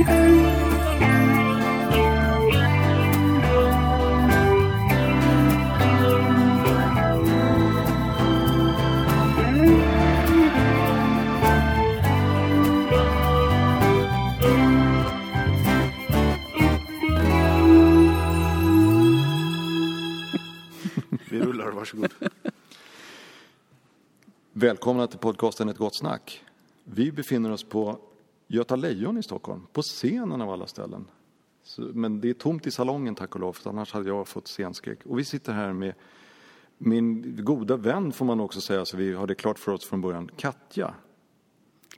[0.00, 0.06] Vi
[21.40, 22.14] rullar, varsågod.
[24.52, 26.44] Välkomna till podcasten Ett gott snack.
[26.84, 28.09] Vi befinner oss på
[28.52, 31.06] Göta Lejon i Stockholm, på scenen av alla ställen.
[31.62, 34.48] Så, men det är tomt i salongen tack och lov, för annars hade jag fått
[34.48, 35.06] scenskräck.
[35.06, 35.94] Och vi sitter här med
[36.78, 40.00] min goda vän får man också säga, så vi har det klart för oss från
[40.00, 40.94] början, Katja.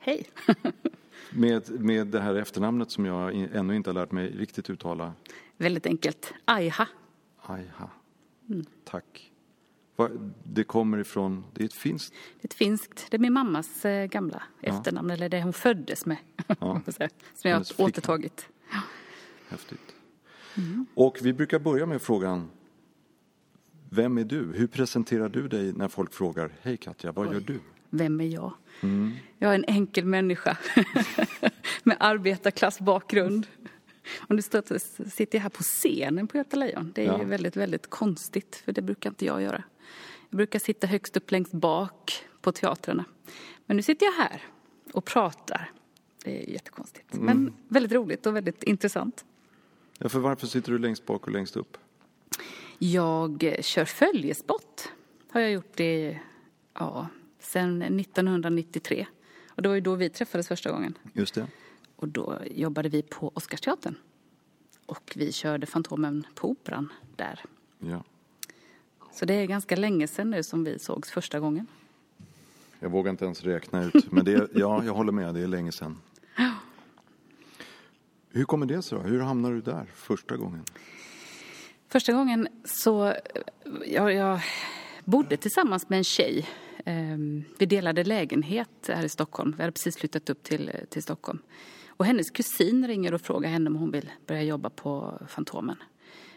[0.01, 0.27] Hej!
[1.35, 5.13] Med, med det här efternamnet som jag ännu inte har lärt mig riktigt uttala.
[5.57, 6.35] Väldigt enkelt.
[6.45, 6.89] Aiha.
[7.43, 7.91] Ajha.
[8.85, 9.32] Tack.
[10.45, 13.07] Det kommer ifrån, det är ett finskt Det är ett finskt.
[13.11, 16.17] Det är min mammas eh, gamla efternamn, eller det hon föddes med.
[16.61, 16.81] Ja.
[17.35, 18.49] Som jag har återtagit.
[19.49, 19.95] Häftigt.
[20.95, 22.51] Och vi brukar börja med frågan
[23.91, 24.53] Vem är du?
[24.55, 27.61] Hur presenterar du dig när folk frågar Hej Katja, vad gör du?
[27.91, 28.53] Vem är jag?
[29.39, 30.59] Jag är en enkel människa
[31.83, 33.47] med arbetarklassbakgrund.
[34.29, 36.93] Och nu står- sitter jag här på scenen på Göta Lejon.
[36.95, 37.25] Det är Ja.
[37.25, 39.63] väldigt, väldigt konstigt, för det brukar inte jag göra.
[40.33, 43.05] Jag brukar sitta högst upp längst bak på teatrarna.
[43.67, 44.43] Men nu sitter jag här
[44.93, 45.71] och pratar.
[46.25, 47.15] Det är jättekonstigt.
[47.15, 49.25] Men väldigt roligt och väldigt intressant.
[49.99, 51.77] Ja, för varför sitter du längst bak och längst upp?
[52.79, 54.93] Jag kör följespott.
[55.31, 56.19] Har jag gjort det
[56.75, 57.07] ja,
[57.39, 59.07] sedan 1993.
[59.49, 60.99] Och det var ju då vi träffades första gången.
[61.13, 61.47] Just det.
[61.97, 63.95] Och då jobbade vi på Oscarsteatern.
[64.87, 67.41] Och vi körde Fantomen på Operan där.
[67.79, 68.05] Ja.
[69.13, 71.67] Så det är ganska länge sedan nu som vi sågs första gången.
[72.81, 75.73] Jag vågar inte ens räkna ut, men det ja, jag håller med, det är länge
[75.73, 75.99] sedan.
[78.31, 79.05] Hur kommer det sig då?
[79.05, 80.65] Hur hamnar du där första gången?
[81.89, 83.15] Första gången så,
[83.87, 84.41] jag, jag
[85.05, 86.49] bodde tillsammans med en tjej.
[86.85, 89.55] Ehm, Vi delade lägenhet här i Stockholm.
[89.57, 91.39] Vi hade precis flyttat upp till, till Stockholm.
[91.89, 95.77] Och hennes kusin ringer och frågar henne om hon vill börja jobba på Fantomen.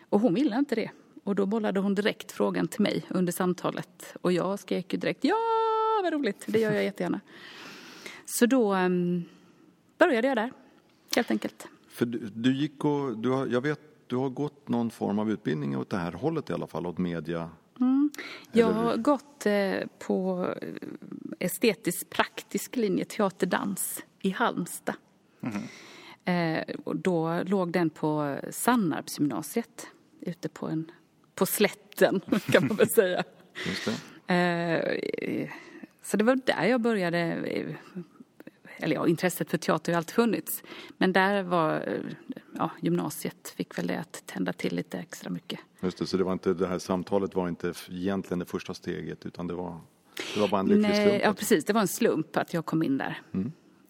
[0.10, 0.92] Och hon ville inte det.
[1.26, 4.16] Och då bollade hon direkt frågan till mig under samtalet.
[4.22, 5.36] Och jag skrek ju direkt ja,
[6.04, 7.20] vad roligt, det gör jag jättegärna.
[8.26, 9.24] Så då ehm,
[9.98, 10.52] började jag där,
[11.16, 11.68] helt enkelt.
[11.90, 15.32] För du, du gick och, du har, jag vet, du har gått någon form av
[15.32, 17.50] utbildning åt det här hållet i alla fall, åt media.
[18.52, 20.68] Jag Eller- har gått eh, på eh,
[21.40, 24.96] estetisk praktisk linje teaterdans i Halmstad.
[26.26, 29.88] Eh, och då låg den på Sannarpsgymnasiet
[30.22, 30.92] ute på, en,
[31.36, 33.24] på slätten kan man väl säga.
[34.28, 34.34] Det.
[34.34, 35.50] Eh,
[36.04, 37.76] så det var där jag började, eh,
[38.78, 40.64] eller ja, intresset för teater har alltid funnits.
[40.98, 41.94] Men där var, eh,
[42.58, 45.60] ja, gymnasiet fick väl det att tända till lite extra mycket.
[45.82, 49.26] Just det, så det var inte, det här samtalet var inte egentligen det första steget
[49.26, 49.80] utan det var,
[50.34, 51.22] det var bara en lycklig slump.
[51.24, 51.66] ja, precis.
[51.66, 53.22] Det var en slump att jag kom in där.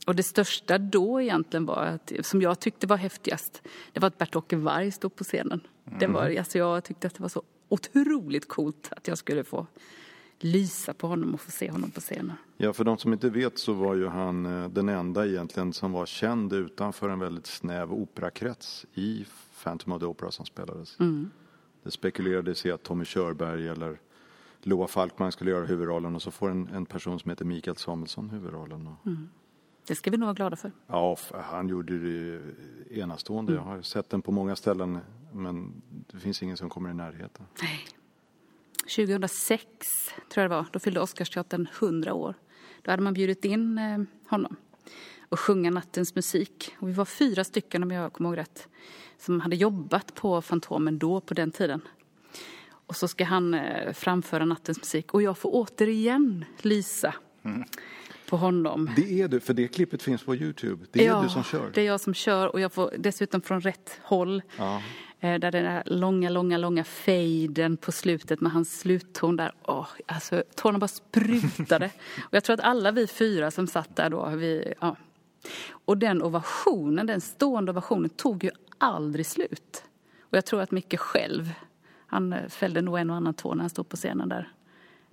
[0.05, 3.61] Och det största då egentligen var, att, som jag tyckte var häftigast,
[3.91, 5.61] det var att Bert-Åke Varg stod på scenen.
[6.00, 9.68] Det var, alltså jag tyckte att det var så otroligt coolt att jag skulle få
[10.40, 12.34] lysa på honom och få se honom på scenen.
[12.57, 15.91] Ja, för de som inte vet så var ju han eh, den enda egentligen som
[15.91, 19.25] var känd utanför en väldigt snäv operakrets i
[19.63, 20.97] Phantom of the Opera som spelades.
[21.84, 24.00] Det spekulerades i att Tommy Körberg eller
[24.62, 28.29] Loa Falkman skulle göra huvudrollen och så får en, en person som heter Mikael Samuelsson
[28.29, 28.88] huvudrollen.
[28.88, 29.09] Och,
[29.88, 30.72] Det ska vi nog vara glada för.
[30.88, 32.41] Ja, han gjorde det
[32.91, 33.53] enastående.
[33.53, 35.00] Jag har sett den på många ställen
[35.35, 37.46] men det finns ingen som kommer i närheten.
[37.62, 37.88] Nej.
[38.96, 39.68] 2006
[40.29, 42.35] tror jag det var, då fyllde Oscarsteatern 100 år.
[42.81, 44.56] Då hade man bjudit in eh, honom
[45.29, 46.75] och sjunga nattens musik.
[46.79, 48.68] Och vi var fyra stycken om jag kommer ihåg rätt
[49.18, 51.81] som hade jobbat på Fantomen då på den tiden.
[52.67, 57.16] Och så ska han eh, framföra nattens musik och jag får återigen lysa
[58.29, 58.90] på honom.
[58.96, 60.85] Det är du, för det klippet finns på Youtube.
[60.91, 61.72] Det är du som kör.
[61.73, 64.41] det är jag som kör och jag får dessutom från rätt håll.
[64.58, 64.81] Ja.
[65.25, 69.51] Eh, Där den där långa, långa, långa fejden på slutet med hans slutton där.
[69.63, 71.85] Åh, alltså tårna bara sprutade.
[72.19, 74.95] och jag tror att alla vi fyra som satt där då, vi, ja.
[75.69, 79.83] Och den ovationen, den stående ovationen tog ju aldrig slut.
[80.22, 81.51] Och jag tror att Micke själv,
[82.07, 84.51] han eh, fällde nog en och annan tår när han stod på scenen där.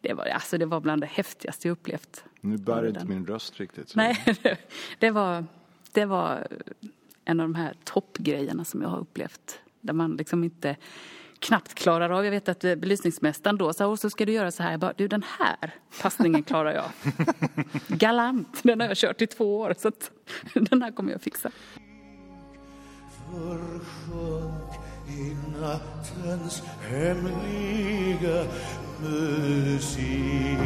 [0.00, 2.25] Det var, alltså, det var bland det häftigaste jag upplevt.
[2.41, 3.88] Nu bär inte min röst riktigt.
[3.88, 4.25] så- Nej,
[4.99, 5.44] det var,
[5.93, 6.47] det var
[7.25, 9.58] en av de här toppgrejerna som jag har upplevt.
[9.82, 10.76] Där man liksom inte
[11.38, 12.25] knappt klarar av.
[12.25, 14.70] Jag vet att eh, belysningsmästaren då sa, "Åh, så ska du göra så här.
[14.70, 16.90] Jag bara, du den här passningen klarar jag.
[17.99, 20.11] Galant, den har jag kört i två år så att
[20.55, 21.50] den här kommer jag fixa.
[23.31, 24.73] försjönk
[25.08, 28.44] i nattens hemliga
[29.00, 30.58] musik.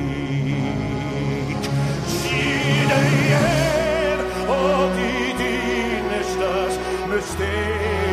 [2.25, 6.79] Ge dig hän åt ditt innerstas
[7.09, 8.06] mysterium.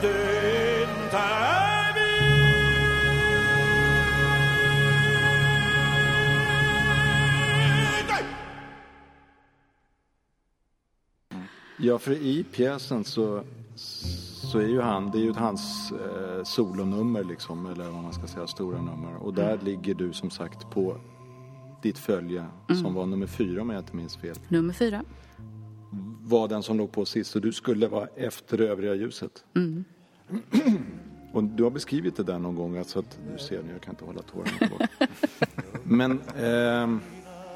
[0.00, 1.36] Du inte.
[11.78, 13.42] Ja, för i pjäsen så,
[14.50, 18.26] så är ju han, det är ju hans eh, solonummer liksom, eller vad man ska
[18.26, 19.16] säga, stora nummer.
[19.16, 20.96] Och där ligger du som sagt på
[21.82, 22.46] ditt följe,
[22.82, 24.36] som var nummer fyra om jag inte minns fel.
[24.48, 25.04] Nummer fyra.
[26.28, 29.44] Var den som låg på sist, så du skulle vara efter det övriga ljuset.
[31.32, 33.92] Och du har beskrivit det där någon gång, alltså att du ser nu, jag kan
[33.92, 34.88] inte hålla tårarna tillbaka.
[35.84, 37.00] Men, ehm,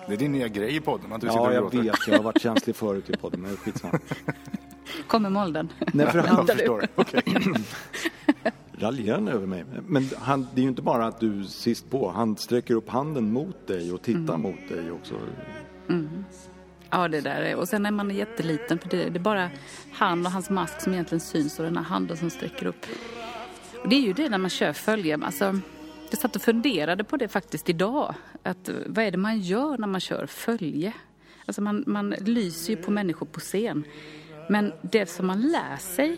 [0.09, 1.79] Det är din nya grej i podden, att du sitter ja och jag gråter.
[1.83, 3.99] vet, jag har varit känslig förut i podden, men skitsamma.
[5.07, 5.69] Kommer molden.
[5.93, 6.87] Nej, för han, Jag förstår.
[6.95, 7.23] Okej.
[8.79, 9.65] raljerande över mig.
[9.87, 13.33] Men han, det är ju inte bara att du sist på, han sträcker upp handen
[13.33, 15.15] mot dig och tittar mot dig också.
[16.91, 17.57] Ja, det där är.
[17.57, 19.51] Och sen när man är jätteliten, för det, det är bara
[19.93, 22.87] han och hans mask som egentligen syns och den här handen som sträcker upp.
[23.83, 25.19] Och det är ju det när man kör följe.
[25.23, 25.61] Alltså,
[26.11, 28.15] jag satt och funderade på det faktiskt idag.
[28.43, 30.93] Att, vad är det man gör när man kör följe?
[31.47, 33.85] Alltså man, man lyser ju på människor på scen.
[34.49, 36.17] Men det som man lär sig,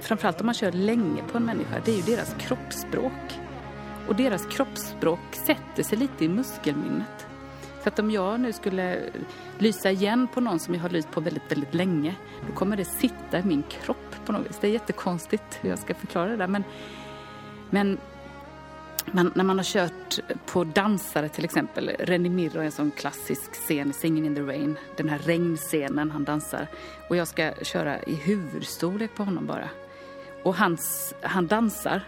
[0.00, 3.40] framförallt om man kör länge på en människa, det är ju deras kroppsspråk.
[4.08, 7.25] Och deras kroppsspråk sätter sig lite i muskelminnet.
[7.86, 9.00] Så att om jag nu skulle
[9.58, 12.14] lysa igen på någon som jag har lyst på väldigt, väldigt länge,
[12.46, 14.58] då kommer det sitta i min kropp på något vis.
[14.60, 16.46] Det är jättekonstigt hur jag ska förklara det där.
[16.46, 16.64] Men,
[17.70, 17.98] men
[19.06, 23.52] man, när man har kört på dansare till exempel, René Mirro är en sån klassisk
[23.54, 26.66] scen Singing in the Rain, den här regnscenen han dansar.
[27.08, 29.68] Och jag ska köra i huvudstorlek på honom bara.
[30.42, 32.02] Och hans, han dansar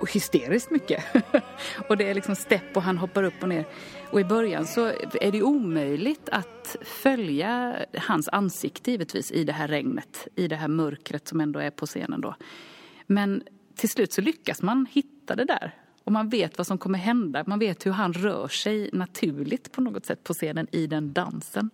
[0.00, 1.04] och hysteriskt mycket.
[1.88, 3.66] och det är liksom stepp och han hoppar upp och ner.
[4.12, 4.86] Och i början så
[5.20, 10.68] är det omöjligt att följa hans ansikte givetvis i det här regnet, i det här
[10.68, 12.34] mörkret som ändå är på scenen då.
[13.06, 13.42] Men
[13.74, 15.74] till slut så lyckas man hitta det där.
[16.04, 17.44] Och man vet vad som kommer hända.
[17.46, 21.70] Man vet hur han rör sig naturligt på något sätt på scenen i den dansen.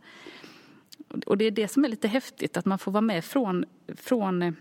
[1.26, 3.64] Och det är det som är lite häftigt, att man får vara med från,
[3.96, 4.56] från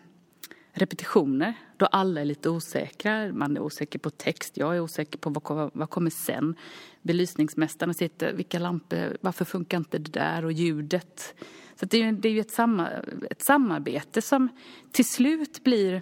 [0.78, 3.34] repetitioner då alla är lite osäkra.
[3.34, 6.56] Man är osäker på text, jag är osäker på vad, vad kommer sen.
[7.02, 11.36] Belysningsmästarna sitter, vilka lampor, varför funkar inte det där och ljudet.
[11.76, 12.90] Så det är ju, det är ju ett, samma,
[13.30, 14.50] ett samarbete som
[14.92, 16.02] till slut blir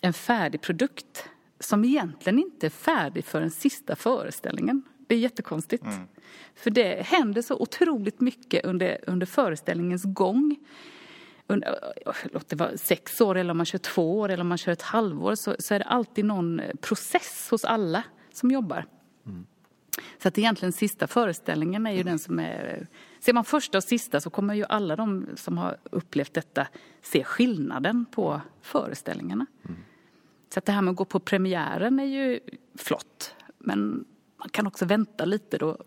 [0.00, 1.28] en färdig produkt
[1.60, 4.82] som egentligen inte är färdig för den sista föreställningen.
[5.06, 5.84] Det är jättekonstigt.
[6.54, 10.56] För det händer så otroligt mycket under, under föreställningens gång
[11.48, 14.58] Äh, låt det vara sex år eller om man kör två år eller om man
[14.58, 18.02] kör ett halvår så, så är det alltid någon eh, process hos alla
[18.32, 18.86] som jobbar.
[20.22, 22.78] Så att egentligen sista föreställningen är ju den som är...
[22.80, 22.86] Eh,
[23.20, 26.66] ser man första och sista så kommer ju alla de som har upplevt detta
[27.02, 29.46] se skillnaden på föreställningarna.
[30.54, 32.40] Så att det här med att gå på premiären är ju
[32.78, 33.34] flott.
[33.58, 34.04] Men
[34.36, 35.78] man kan också vänta lite då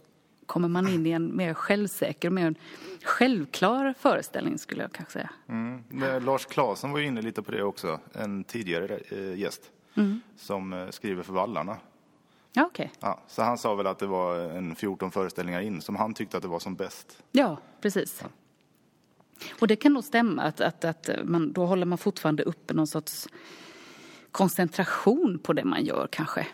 [0.51, 2.55] kommer man in i en mer självsäker och mer
[3.03, 5.29] självklar föreställning skulle jag kanske säga.
[5.47, 5.83] Mm.
[6.25, 9.61] Lars Klasen var ju inne lite på det också, en tidigare eh, gäst
[10.37, 11.77] som eh, skriver för Vallarna.
[12.53, 12.91] Ja, okej.
[12.99, 16.37] Ja, så han sa väl att det var en 14 föreställningar in som han tyckte
[16.37, 17.23] att det var som bäst.
[17.31, 18.23] Ja, precis.
[19.59, 22.87] Och det kan nog stämma att, att, att man, då håller man fortfarande uppe någon
[22.87, 23.27] sorts
[24.31, 26.47] koncentration på det man gör kanske.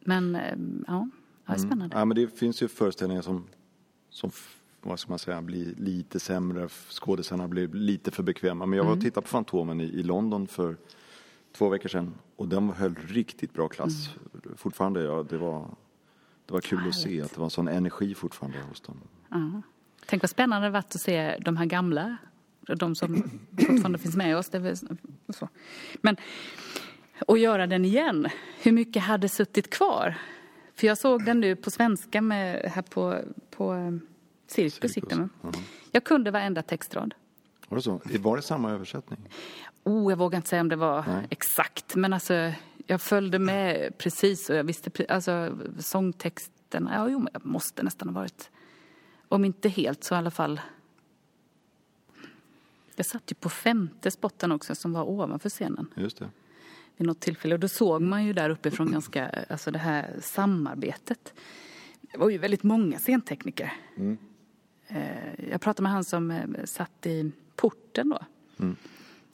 [0.00, 1.08] Men eh, ja,
[1.48, 1.98] ja, det är spännande.
[1.98, 3.46] Ja, men det finns ju föreställningar som,
[4.10, 4.30] som
[4.82, 6.68] vad ska man säga, blir lite sämre.
[6.68, 8.66] Skådisarna blir lite för bekväma.
[8.66, 10.76] Men jag var och tittade på Fantomen i, i London för
[11.52, 12.14] två veckor sedan.
[12.36, 14.10] Och den höll riktigt bra klass.
[14.56, 15.70] Fortfarande, ja, det var,
[16.46, 19.00] det var kul att se att det var en sån energi fortfarande hos dem.
[19.28, 19.62] Ja.
[20.06, 22.16] Tänk vad spännande det varit att se de här gamla,
[22.60, 23.22] de som
[23.58, 24.50] fortfarande finns med oss.
[26.00, 26.16] Men
[27.26, 28.28] att göra den igen,
[28.62, 30.14] hur mycket hade suttit kvar?
[30.78, 33.20] För jag såg den nu på svenska med, här på,
[33.50, 33.92] på eh,
[34.46, 34.94] Cirkus.
[34.94, 35.52] den, va?
[35.92, 37.14] Jag kunde varenda textrad.
[37.68, 38.00] Var det så?
[38.18, 39.18] Var det samma översättning?
[39.84, 41.26] Oh, jag vågar inte säga om det var Nej.
[41.30, 42.52] exakt, men alltså
[42.86, 46.88] jag följde med precis och jag visste alltså sångtexten.
[46.92, 48.50] Ja, jo, jag måste nästan ha varit,
[49.28, 50.60] om inte helt så i alla fall.
[52.96, 56.28] Jag satt ju på femte spotten också som var ovanför scenen Just det.
[56.98, 57.54] Vid något tillfälle.
[57.54, 61.34] Och då såg man ju där uppifrån ganska, alltså det här samarbetet.
[62.00, 63.72] Det var ju väldigt många scentekniker.
[64.86, 68.18] Eh, Jag pratade med han som eh, satt i porten då.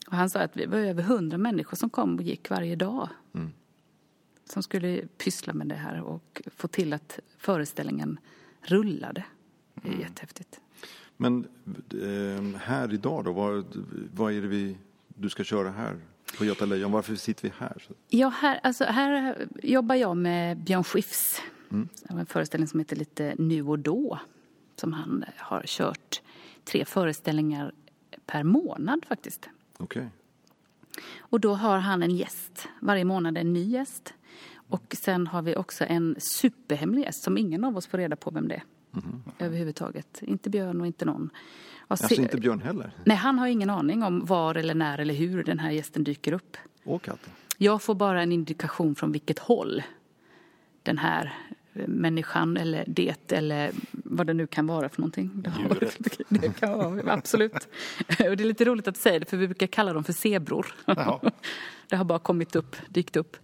[0.06, 3.08] Och han sa att vi var över hundra människor som kom och gick varje dag.
[4.44, 8.18] Som skulle pyssla med det här och få till att föreställningen
[8.62, 9.24] rullade.
[9.74, 10.60] Det är jättehäftigt.
[11.16, 11.46] Men
[12.02, 13.64] eh, här idag då, vad,
[14.14, 14.76] vad är det vi,
[15.08, 15.96] du ska köra här
[16.38, 16.92] på Göta Lejon?
[16.92, 17.82] Varför sitter vi här?
[18.08, 21.42] Ja, här, alltså, här jobbar jag med Björn Skifs.
[22.08, 24.18] En föreställning som heter lite Nu och då.
[24.76, 26.22] Som han har kört
[26.64, 27.72] tre föreställningar
[28.26, 29.48] per månad faktiskt.
[29.76, 30.08] Okej.
[31.18, 32.68] Och då har han en gäst.
[32.80, 34.14] Varje månad en ny gäst.
[34.68, 38.30] Och sen har vi också en superhemlig gäst som ingen av oss får reda på
[38.30, 38.62] vem det är.
[39.38, 40.22] Överhuvudtaget.
[40.22, 41.30] Inte Björn och inte någon.
[41.88, 42.90] Alltså inte Björn heller?
[43.04, 46.32] Nej, han har ingen aning om var eller när eller hur den här gästen dyker
[46.32, 46.56] upp.
[46.84, 47.30] Och katten?
[47.58, 49.82] Jag får bara en indikation från vilket håll
[50.82, 51.34] den här
[51.86, 55.30] människan eller det eller vad det nu kan vara för någonting.
[55.34, 55.88] Det, har,
[56.28, 57.54] det kan vara, absolut.
[58.08, 60.74] Och det är lite roligt att säga det för vi brukar kalla dem för zebror.
[60.86, 61.20] Jaha.
[61.88, 63.36] Det har bara kommit upp, dykt upp.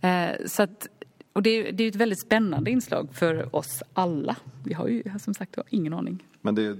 [0.00, 0.88] Eh, så att,
[1.34, 4.36] och det är, det är ett väldigt spännande inslag för oss alla.
[4.64, 6.22] Vi har ju som sagt ingen aning.
[6.40, 6.76] Men det,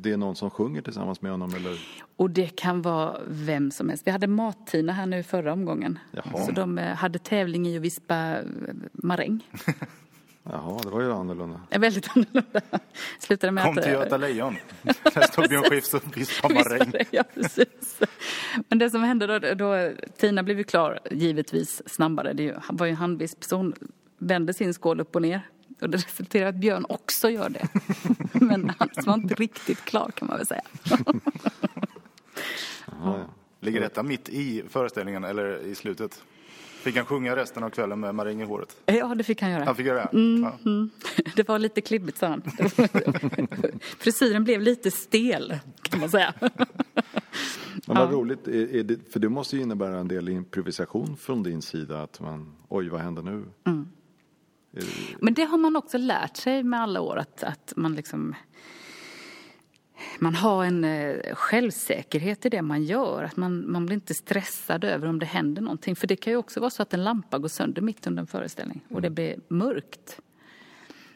[0.00, 1.78] det är någon som sjunger tillsammans med honom eller?
[2.16, 4.06] Och det kan vara vem som helst.
[4.06, 5.98] Vi hade Mat-Tina här nu förra omgången.
[6.10, 6.46] Jaha.
[6.46, 8.44] Så de eh, hade tävling i att vispa eh,
[8.92, 9.50] maräng.
[10.50, 11.60] Jaha, det var ju annorlunda.
[11.70, 12.60] är väldigt annorlunda.
[13.18, 13.84] Slutade med Kom att...
[13.84, 14.56] till eh, Göta Lejon.
[14.82, 16.92] Där står Björn Skifs och vispar maräng.
[17.10, 18.00] Ja, precis.
[18.68, 22.32] Men det som hände då, då Tina blev ju klar givetvis snabbare.
[22.32, 23.74] Det var ju en handvisp så hon
[24.18, 25.48] vände sin skål upp och ner.
[25.80, 27.68] Och det resulterade i att Björn också gör det.
[28.44, 30.62] Men han var inte riktigt klar kan man väl säga.
[32.86, 33.18] Jaha, ja.
[33.60, 36.22] Ligger detta mitt i föreställningen eller i slutet?
[36.84, 38.76] Fick han sjunga resten av kvällen med maräng i håret?
[38.86, 39.64] Ja, det fick han göra.
[39.64, 40.18] Han fick göra det?
[40.42, 40.58] Ja.
[41.36, 42.42] Det var lite klibbigt sa han.
[43.98, 46.34] Frisyren blev lite stel kan man säga.
[47.86, 51.42] Men vad roligt, är, är det, för det måste ju innebära en del improvisation från
[51.42, 52.02] din sida.
[52.02, 53.44] Att man, oj vad händer nu?
[53.66, 53.88] Mm.
[55.20, 58.34] Men det har man också lärt sig med alla år att, att man liksom
[60.18, 63.22] man har en eh, självsäkerhet i det man gör.
[63.22, 65.96] Att man, man blir inte stressad över om det händer någonting.
[65.96, 68.26] För det kan ju också vara så att en lampa går sönder mitt under en
[68.26, 70.20] föreställning och det blir mörkt.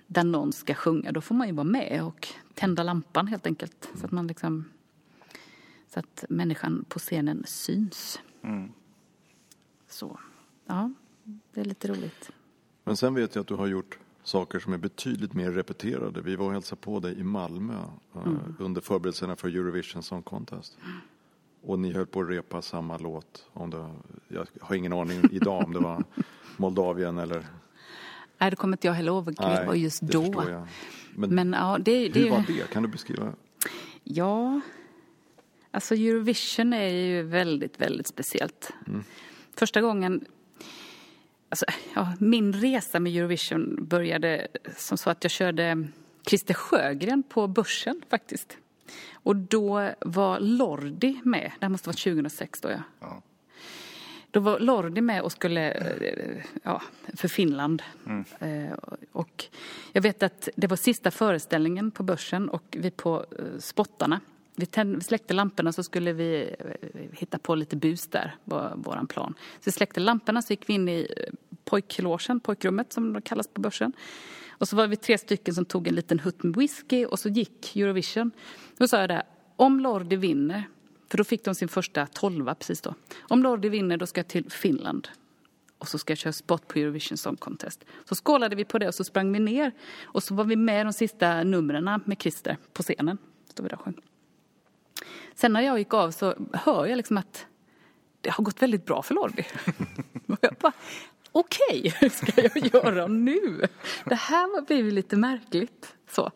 [0.06, 1.12] Där någon ska sjunga.
[1.12, 3.88] Då får man ju vara med och tända lampan helt enkelt.
[3.94, 4.64] Så att man liksom
[5.88, 8.20] så att människan på scenen syns.
[9.88, 10.20] Så,
[10.66, 10.92] ja,
[11.52, 12.30] det är lite roligt.
[12.84, 16.20] Men sen vet jag att du har gjort saker som är betydligt mer repeterade.
[16.20, 17.74] Vi var och hälsade på dig i Malmö
[18.14, 18.38] eh, Mm.
[18.58, 20.78] under förberedelserna för Eurovision Song Contest.
[21.62, 23.46] Och ni höll på att repa samma låt.
[23.52, 23.88] Om det,
[24.28, 26.04] jag har ingen aning idag om det var
[26.56, 27.46] Moldavien eller...
[28.38, 30.64] Nej, det kommer inte jag heller ihåg vilket det var just det då.
[31.14, 32.70] Men, Men ja, det, det hur var det?
[32.70, 33.32] Kan du beskriva?
[34.04, 34.60] Ja,
[35.70, 38.72] alltså Eurovision är ju väldigt, väldigt speciellt.
[39.56, 40.24] Första gången,
[41.48, 45.88] alltså, ja, min resa med Eurovision började som så att jag körde
[46.26, 48.56] Christer Sjögren på Börsen faktiskt.
[49.12, 52.82] Och då var Lordi med, det här måste vara 2006 då ja.
[53.00, 53.22] Ja.
[54.30, 56.82] Då var Lordi med och skulle, eh, ja,
[57.14, 57.82] för Finland.
[58.38, 58.72] Eh,
[59.12, 59.44] Och
[59.92, 64.20] jag vet att det var sista föreställningen på Börsen och vi på eh, spottarna.
[64.58, 68.72] Vi, tänd, vi släckte lamporna så skulle vi eh, hitta på lite bus där, var
[68.76, 69.34] vår plan.
[69.54, 71.32] Så vi släckte lamporna så gick vi in i eh,
[71.64, 73.92] pojklogen, pojkrummet som det kallas på Börsen.
[74.50, 77.28] Och så var vi tre stycken som tog en liten hutt med whisky och så
[77.28, 78.30] gick Eurovision.
[78.76, 79.22] Då sa jag det,
[79.56, 80.64] om Lordi vinner,
[81.10, 82.94] för då fick de sin första tolva precis då.
[83.20, 85.08] Om Lordi vinner då ska jag till Finland.
[85.78, 87.84] Och så ska jag köra spot på Eurovision Song Contest.
[88.08, 89.72] Så skålade vi på det och så sprang vi ner.
[90.02, 93.18] Och så var vi med de sista numren med Christer på scenen.
[93.50, 94.07] Stod vi där och sjöng.
[95.34, 97.46] Sen när jag gick av så hör jag liksom att
[98.20, 99.44] det har gått väldigt bra för Lordi.
[100.26, 100.72] Och jag bara,
[101.32, 103.66] okej, hur ska jag göra nu?
[104.04, 105.94] Det här blev ju lite märkligt.
[106.10, 106.30] Så.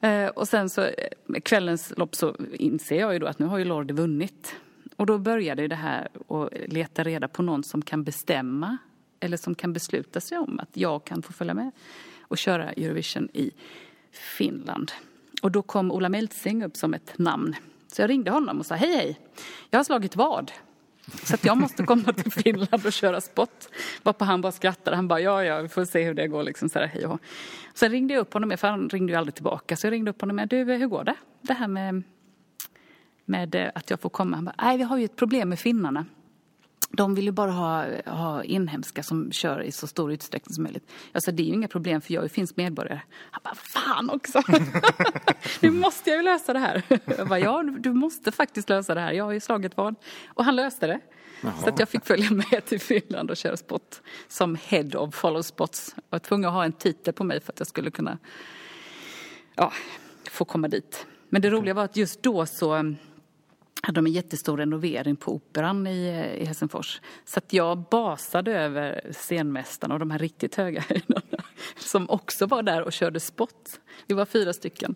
[0.00, 0.90] Eh, och sen så
[1.26, 4.56] med kvällens lopp så inser jag ju då att nu har ju Lordi vunnit.
[4.96, 8.78] Och då började ju det här att leta reda på någon som kan bestämma
[9.20, 11.70] eller som kan besluta sig om att jag kan få följa med
[12.20, 13.50] och köra Eurovision i
[14.12, 14.92] Finland.
[15.42, 17.56] Och då kom Ola Meltzing upp som ett namn.
[17.92, 19.18] Så jag ringde honom och sa hej hej,
[19.70, 20.52] jag har slagit vad.
[21.22, 23.68] Så att jag måste komma till Finland och köra spot.
[24.02, 24.96] Varpå han bara skrattade.
[24.96, 26.42] Han bara, ja, ja, vi får se hur det går.
[26.42, 27.18] Liksom, så här, hej och hå.
[27.74, 29.76] Sen ringde jag upp honom, för han ringde ju aldrig tillbaka.
[29.76, 31.14] Så jag ringde upp honom, du, hur går det?
[31.40, 32.02] Det här med
[33.28, 34.36] med att jag får komma.
[34.36, 36.06] Han bara, nej vi har ju ett problem med finnarna.
[36.90, 40.90] De vill ju bara ha, ha inhemska som kör i så stor utsträckning som möjligt.
[41.12, 43.00] Jag sa, det är ju inga problem för jag är finsk medborgare.
[43.30, 44.42] Han bara, fan också!
[45.60, 46.82] nu måste jag ju lösa det här.
[47.18, 49.12] Jag bara, ja du måste faktiskt lösa det här.
[49.12, 49.94] Jag har ju slagit vad.
[50.26, 51.00] Och han löste det.
[51.62, 55.42] Så att jag fick följa med till Finland och köra spot som head of follow
[55.42, 55.94] spots.
[55.96, 58.18] Jag var tvungen att ha en titel på mig för att jag skulle kunna
[59.54, 59.72] ja,
[60.30, 61.06] få komma dit.
[61.28, 62.94] Men det roliga var att just då så
[63.82, 66.08] hade de en jättestor renovering på Operan i,
[66.40, 67.00] i Helsingfors.
[67.24, 71.22] Så att jag basade över scenmästaren och de här riktigt höga höjderna
[71.76, 73.80] som också var där och körde spot.
[74.06, 74.94] Vi var fyra stycken.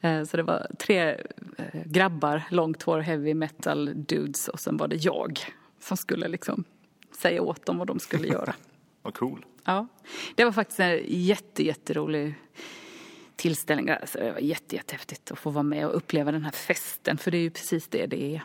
[0.00, 1.10] Eh, Så det var tre
[1.58, 5.40] eh, grabbar, långt hår, heavy metal dudes och sen var det jag
[5.80, 6.64] som skulle liksom
[7.18, 8.54] säga åt dem vad de skulle göra.
[9.04, 9.44] Vad cool.
[9.64, 9.86] Ja,
[10.34, 12.34] det var faktiskt en jätte, jätterolig
[13.42, 13.88] tillställning.
[13.90, 17.30] Alltså, det var jätte, jättehäftigt att få vara med och uppleva den här festen, för
[17.30, 18.42] det är ju precis det det är.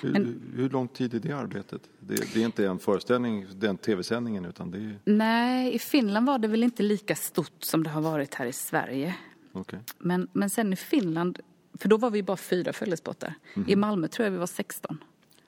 [0.00, 1.82] Hur, Men- hur lång tid är det arbetet?
[2.00, 4.98] Det, det är inte en föreställning, den tv-sändningen, utan det är...
[5.04, 8.52] Nej, i Finland var det väl inte lika stort som det har varit här i
[8.52, 9.14] Sverige.
[9.52, 9.78] Okej.
[9.98, 11.38] Men, men sen i Finland,
[11.78, 13.34] för då var vi bara fyra följespottar.
[13.66, 14.98] I Malmö tror jag vi var 16.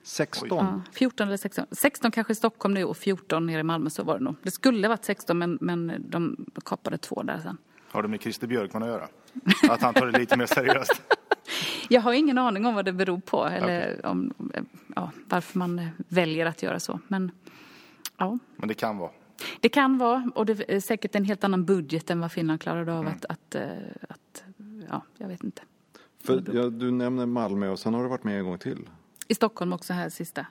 [0.03, 0.47] 16?
[0.49, 1.65] Ja, 14 eller 16.
[1.71, 4.35] 16 kanske i Stockholm nu och 14 nere i Malmö så var det nog.
[4.43, 7.57] Det skulle ha varit 16 men, men de kapade två där sen.
[7.91, 9.07] Har det med Christer Björkman att göra?
[9.69, 11.01] Att han tar det lite mer seriöst?
[11.89, 14.33] Jag har ingen aning om vad det beror på eller om,
[14.95, 16.99] ja, varför man väljer att göra så.
[17.07, 17.31] Men
[18.17, 19.11] ja, Men det kan vara.
[19.59, 22.93] det kan vara och det är säkert en helt annan budget än vad Finland klarade
[22.93, 23.63] av att, att, eh,
[24.09, 24.43] att,
[24.89, 25.61] ja, jag vet inte.
[26.23, 28.89] För, ja, du nämner Malmö och sen har du varit med en gång till.
[29.27, 30.45] I Stockholm också här sista.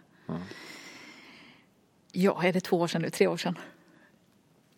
[2.13, 3.11] Ja, är det två år sedan nu?
[3.11, 3.59] Tre år sedan?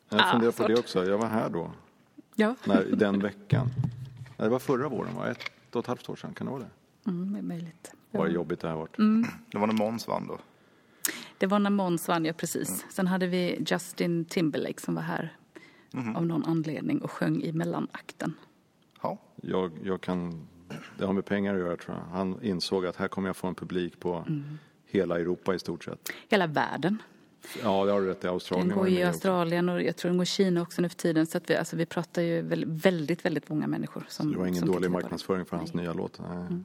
[0.08, 0.84] Jag Ah, funderar på det svårt.
[0.84, 1.04] också.
[1.04, 1.70] Jag var här då,
[2.34, 3.68] Ja, när, den veckan.
[4.26, 5.30] Nej, det var förra våren, va?
[5.30, 5.38] Ett
[5.76, 7.10] och ett halvt år sedan, kan det vara det?
[7.10, 7.94] mm, det är möjligt.
[8.10, 8.96] Vad jobbigt det här varit.
[9.52, 10.38] Det var när Måns vann då.
[11.38, 12.86] Det var när Måns vann, ja precis.
[12.90, 15.36] Sen hade vi Justin Timberlake som var här
[16.14, 18.34] av någon anledning och sjöng i mellanakten.
[19.02, 19.18] Ja.
[19.36, 20.48] Jag, jag kan,
[20.98, 22.04] det har med pengar att göra tror jag.
[22.16, 24.26] Han insåg att här kommer jag få en publik på
[24.86, 26.08] hela Europa i stort sett.
[26.28, 26.98] Hela världen.
[27.62, 28.26] Ja, det har du rätt i.
[28.26, 29.02] Australien Den går ju i.
[29.02, 31.26] Australien och jag tror den går i Kina också nu för tiden.
[31.26, 34.04] Så att vi, alltså, vi pratar ju väl- väldigt, väldigt många människor.
[34.08, 35.84] Som, Det var ingen som dålig marknadsföring för hans Nej.
[35.84, 36.18] nya låt.
[36.28, 36.58] Nej.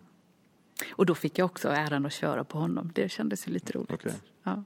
[0.91, 2.91] Och då fick jag också äran att köra på honom.
[2.95, 3.91] Det kändes ju lite roligt.
[3.91, 4.11] Okej.
[4.43, 4.63] Ja.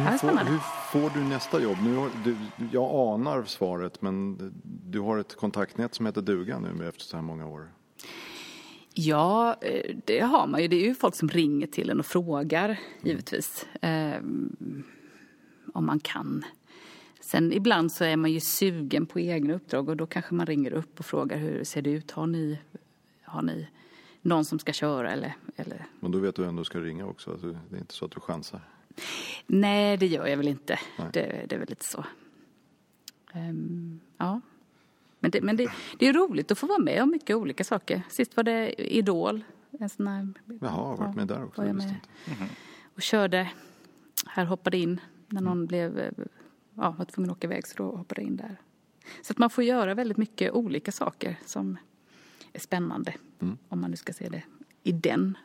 [0.00, 0.58] Hur får, hur
[0.92, 1.78] får du nästa jobb?
[1.84, 2.36] Nu har, du,
[2.72, 4.38] jag anar svaret, men
[4.90, 7.68] du har ett kontaktnät som heter duga nu efter så här många år.
[8.94, 10.68] Ja, eh, det har man ju.
[10.68, 13.66] Det är ju folk som ringer till en och frågar, givetvis.
[13.82, 14.20] Eh,
[15.74, 16.44] om man kan.
[17.20, 20.72] Sen ibland så är man ju sugen på egna uppdrag och då kanske man ringer
[20.72, 22.10] upp och frågar hur ser det ut?
[22.10, 22.58] Har ni,
[23.22, 23.68] har ni
[24.22, 25.86] någon som ska köra eller, eller?
[26.00, 27.30] Men då vet du ändå ska ringa också.
[27.30, 28.60] Alltså, det är inte så att du chansar.
[29.46, 30.78] Nej, det gör jag väl inte.
[31.12, 32.04] Det, det är väl lite så.
[33.32, 34.40] Ehm, ja.
[35.20, 38.02] Men, det, men det, det är roligt att få vara med om mycket olika saker.
[38.08, 39.44] Sist var det Idol.
[39.70, 40.28] En sån här,
[40.60, 41.60] Jaha, har varit med där också.
[41.60, 42.00] var jag med inte.
[42.94, 43.50] och körde.
[44.26, 46.12] Här hoppade in när någon blev, eh,
[46.74, 48.56] ja, var tvungen att åka iväg så då hoppade jag in där.
[49.22, 51.78] Så att man får göra väldigt mycket olika saker som
[52.52, 53.14] är spännande.
[53.68, 54.42] Om man nu ska se det
[54.82, 55.38] i den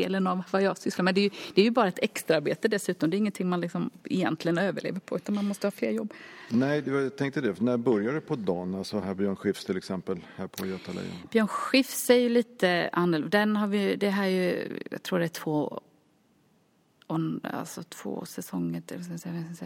[0.00, 1.14] delen av vad jag sysslar med.
[1.14, 3.10] Det är ju, det är ju bara ett extraarbete dessutom.
[3.10, 6.12] Det är ingenting man liksom egentligen överlever på utan man måste ha fler jobb.
[6.48, 7.54] Nej, jag tänkte det.
[7.54, 8.74] För när börjar det på dagen?
[8.74, 11.12] Alltså här Björn Skifs till exempel, här på Göta Lejon.
[11.30, 13.38] Björn Skifs är ju lite annorlunda.
[13.38, 15.80] Den har vi, det här är ju, jag tror det är två,
[17.06, 18.80] on, alltså två säsonger,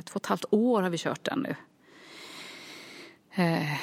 [0.03, 1.55] två och ett halvt år har vi kört den nu.
[3.45, 3.81] Eh,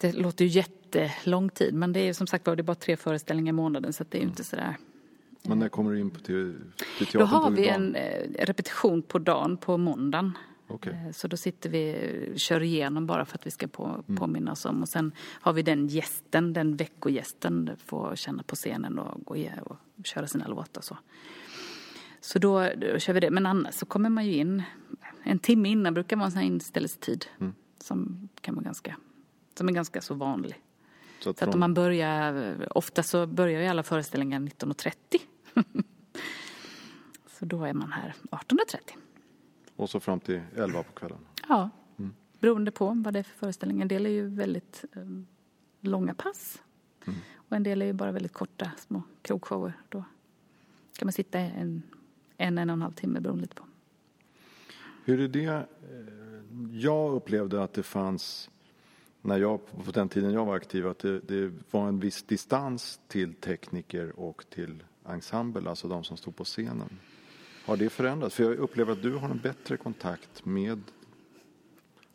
[0.00, 2.74] Det låter ju jättelång tid men det är ju som sagt var det är bara
[2.74, 4.76] tre föreställningar i månaden så det är ju inte sådär.
[5.42, 6.54] Men när kommer du in på till,
[6.98, 10.38] till Då teatern har på vi en eh, repetition på dagen på måndagen.
[10.68, 10.92] Okej.
[11.06, 14.16] Eh, Så då sitter vi, kör igenom bara för att vi ska på, Mm.
[14.16, 14.82] påminna oss om.
[14.82, 19.58] Och sen har vi den gästen, den veckogästen, får känna på scenen och gå igen
[19.58, 20.98] och köra sina låtar så.
[22.20, 23.30] Så då, då kör vi det.
[23.30, 24.62] Men annars så kommer man ju in,
[25.22, 27.26] en timme innan brukar vara en sån här inställelsetid
[27.80, 28.96] som kan vara ganska,
[29.58, 30.54] som är ganska så vanlig.
[31.20, 34.92] Så att Så att om från, man börjar, ofta så börjar ju alla föreställningar 19.30.
[37.38, 38.76] så då är man här 18.30.
[39.76, 41.18] och så fram till 11 på kvällen.
[41.48, 41.70] Ja,
[42.40, 43.80] beroende på vad det är för föreställning.
[43.82, 45.02] En del är ju väldigt eh,
[45.80, 46.62] långa pass.
[47.34, 49.72] Och en del är ju bara väldigt korta små krogshower.
[49.88, 50.04] Då
[50.98, 51.82] kan man sitta en,
[52.36, 53.64] en, en och en halv timme beroende lite på.
[55.04, 55.44] Hur är det?
[55.44, 55.62] eh,
[56.72, 58.50] Jag upplevde att det fanns,
[59.22, 63.00] när jag, på den tiden jag var aktiv, att det, det var en viss distans
[63.08, 66.98] till tekniker och till ensemble, alltså de som stod på scenen.
[67.66, 68.34] Har det förändrats?
[68.34, 70.82] För jag upplever att du har en bättre kontakt med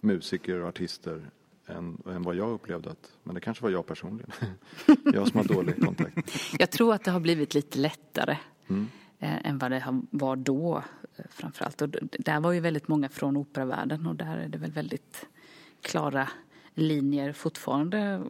[0.02, 1.30] musiker och artister
[1.66, 4.32] än, än vad jag upplevde att, men det kanske var jag personligen.
[5.14, 6.32] jag som har dålig kontakt.
[6.60, 8.38] Jag tror att det har blivit lite lättare
[9.20, 10.84] eh, än vad det var då
[11.30, 11.82] framförallt.
[11.82, 15.28] Och där var ju väldigt många från operavärlden och där är det väl väldigt
[15.82, 16.30] klara
[16.74, 18.22] linjer fortfarande.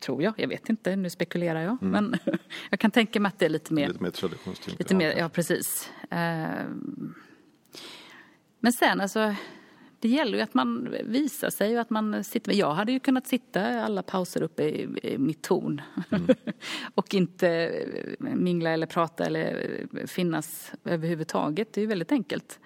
[0.00, 1.82] Tror jag, jag vet inte, nu spekulerar jag.
[1.82, 2.16] Men
[2.70, 4.78] jag kan tänka mig att det är lite mer Lite mer traditionstyngt.
[4.78, 5.90] Lite mer, ja precis.
[6.10, 7.14] Ehm,
[8.60, 9.34] Men sen alltså,
[10.00, 12.52] det gäller ju att man visar sig och att man sitter.
[12.52, 15.82] Jag hade ju kunnat sitta alla pauser uppe i, i mitt torn
[16.94, 21.72] och inte eh, mingla eller prata eller eh, finnas överhuvudtaget.
[21.72, 22.60] Det är ju väldigt enkelt.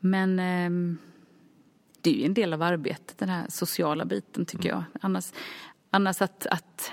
[0.00, 0.98] Men ehm,
[2.02, 4.84] det är ju en del av arbetet, den här sociala biten tycker jag.
[5.00, 5.32] Annars,
[5.90, 6.92] annars att, att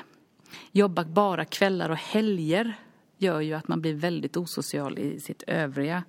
[0.71, 2.73] jobba bara kvällar och helger
[3.17, 6.03] gör ju att man blir väldigt osocial i sitt övriga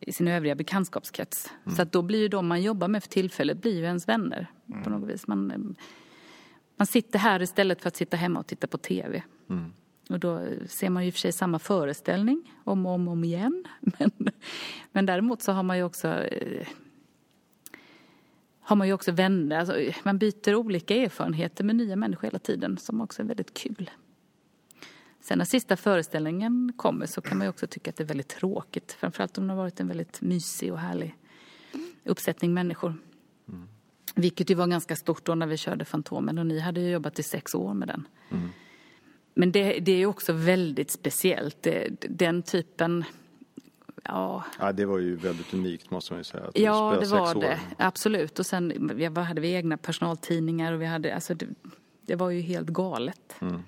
[0.00, 1.52] i sin övriga bekantskapskrets.
[1.76, 4.46] Så att då blir ju de man jobbar med för tillfället blir ju ens vänner
[4.84, 5.26] på något vis.
[5.26, 5.76] Man,
[6.76, 9.22] man sitter här istället för att sitta hemma och titta på TV.
[10.10, 13.24] Och då ser man ju i och för sig samma föreställning om och om, om
[13.24, 13.64] igen.
[13.80, 14.10] Men,
[14.92, 16.66] men däremot så har man ju också eh,
[18.70, 19.58] har man ju också vänner.
[19.58, 23.90] Alltså, man byter olika erfarenheter med nya människor hela tiden som också är väldigt kul.
[25.20, 28.28] Sen när sista föreställningen kommer så kan man ju också tycka att det är väldigt
[28.28, 28.92] tråkigt.
[28.92, 31.16] Framförallt om det har varit en väldigt mysig och härlig
[32.04, 32.94] uppsättning människor.
[34.14, 37.18] Vilket ju var ganska stort då när vi körde Fantomen och ni hade ju jobbat
[37.18, 38.08] i sex år med den.
[39.34, 41.66] Men det, det är ju också väldigt speciellt.
[42.00, 43.04] Den typen,
[44.04, 46.44] ja, Ja, det var ju väldigt unikt måste man ju säga.
[46.44, 47.40] Att Ja, det var år.
[47.40, 47.60] det.
[47.78, 48.38] Absolut.
[48.38, 51.46] Och sen vi, hade vi egna personaltidningar och vi hade, alltså det,
[52.02, 53.36] det var ju helt galet.
[53.40, 53.62] Mm.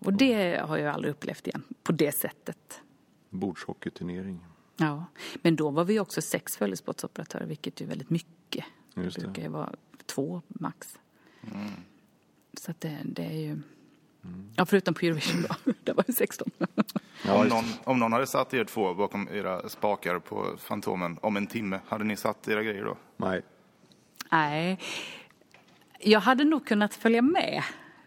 [0.00, 2.80] Och det har jag aldrig upplevt igen, på det sättet.
[3.30, 4.40] Bordshockeyturnering.
[4.76, 5.04] Ja.
[5.42, 8.64] Men då var vi också sex följespottsoperatörer, vilket är väldigt mycket.
[8.94, 9.26] Just det det.
[9.26, 9.72] brukar ju vara
[10.06, 10.98] två max.
[12.60, 13.58] Så att det, det är ju...
[14.56, 15.72] Ja, förutom på Eurovision då.
[15.84, 16.50] Där var det 16.
[17.26, 21.36] Ja, om, någon, om någon hade satt er två bakom era spakar på Fantomen om
[21.36, 22.96] en timme, hade ni satt era grejer då?
[23.16, 23.42] Nej,
[24.30, 24.78] Nej.
[26.00, 27.62] Jag hade nog kunnat följa med.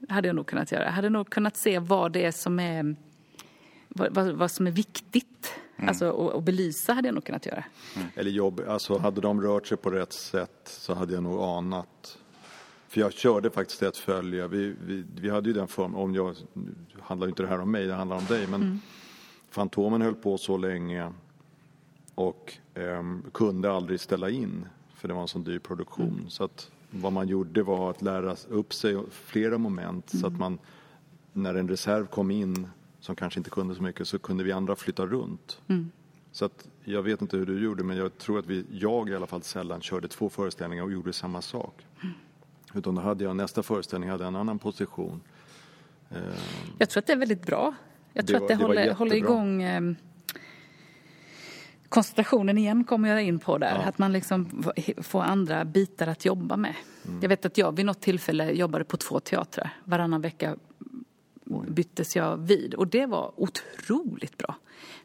[0.09, 0.83] Hade jag nog kunnat göra.
[0.83, 2.95] Jag hade nog kunnat se vad det är som är
[3.87, 5.53] vad, vad, vad som är viktigt.
[5.87, 7.63] Alltså, och, och belysa hade jag nog kunnat göra.
[8.15, 12.17] Eller jobb, alltså hade de rört sig på rätt sätt så hade jag nog anat.
[12.87, 14.47] För jag körde faktiskt ett följa.
[14.47, 17.59] Vi, vi, vi hade ju den form, om jag, nu handlar ju inte det här
[17.59, 18.47] om mig, det handlar om dig.
[18.47, 18.81] Men
[19.49, 21.11] Fantomen höll på så länge
[22.15, 24.65] och ehm, kunde aldrig ställa in.
[24.95, 26.25] För det var en sån dyr produktion.
[26.29, 30.09] Så att vad man gjorde var att lära upp sig flera moment.
[30.09, 30.59] Så att man,
[31.33, 32.67] när en reserv kom in
[32.99, 35.61] som kanske inte kunde så mycket så kunde vi andra flytta runt.
[36.31, 39.15] Så att jag vet inte hur du gjorde men jag tror att vi, jag i
[39.15, 41.85] alla fall sällan körde två föreställningar och gjorde samma sak.
[42.77, 45.21] Utan då hade jag nästa föreställning hade en annan position.
[46.77, 47.73] Jag tror att det är väldigt bra.
[48.13, 49.81] Jag Det tror var- att det, det håller, håller igång eh,
[51.89, 53.75] koncentrationen igen kommer jag in på där.
[53.85, 54.63] Att man liksom
[54.97, 56.75] får andra bitar att jobba med.
[57.07, 57.19] Mm.
[57.21, 59.73] Jag vet att jag vid något tillfälle jobbade på två teatrar.
[59.83, 60.55] Varannan vecka
[61.67, 64.55] byttes jag vid och det var otroligt bra.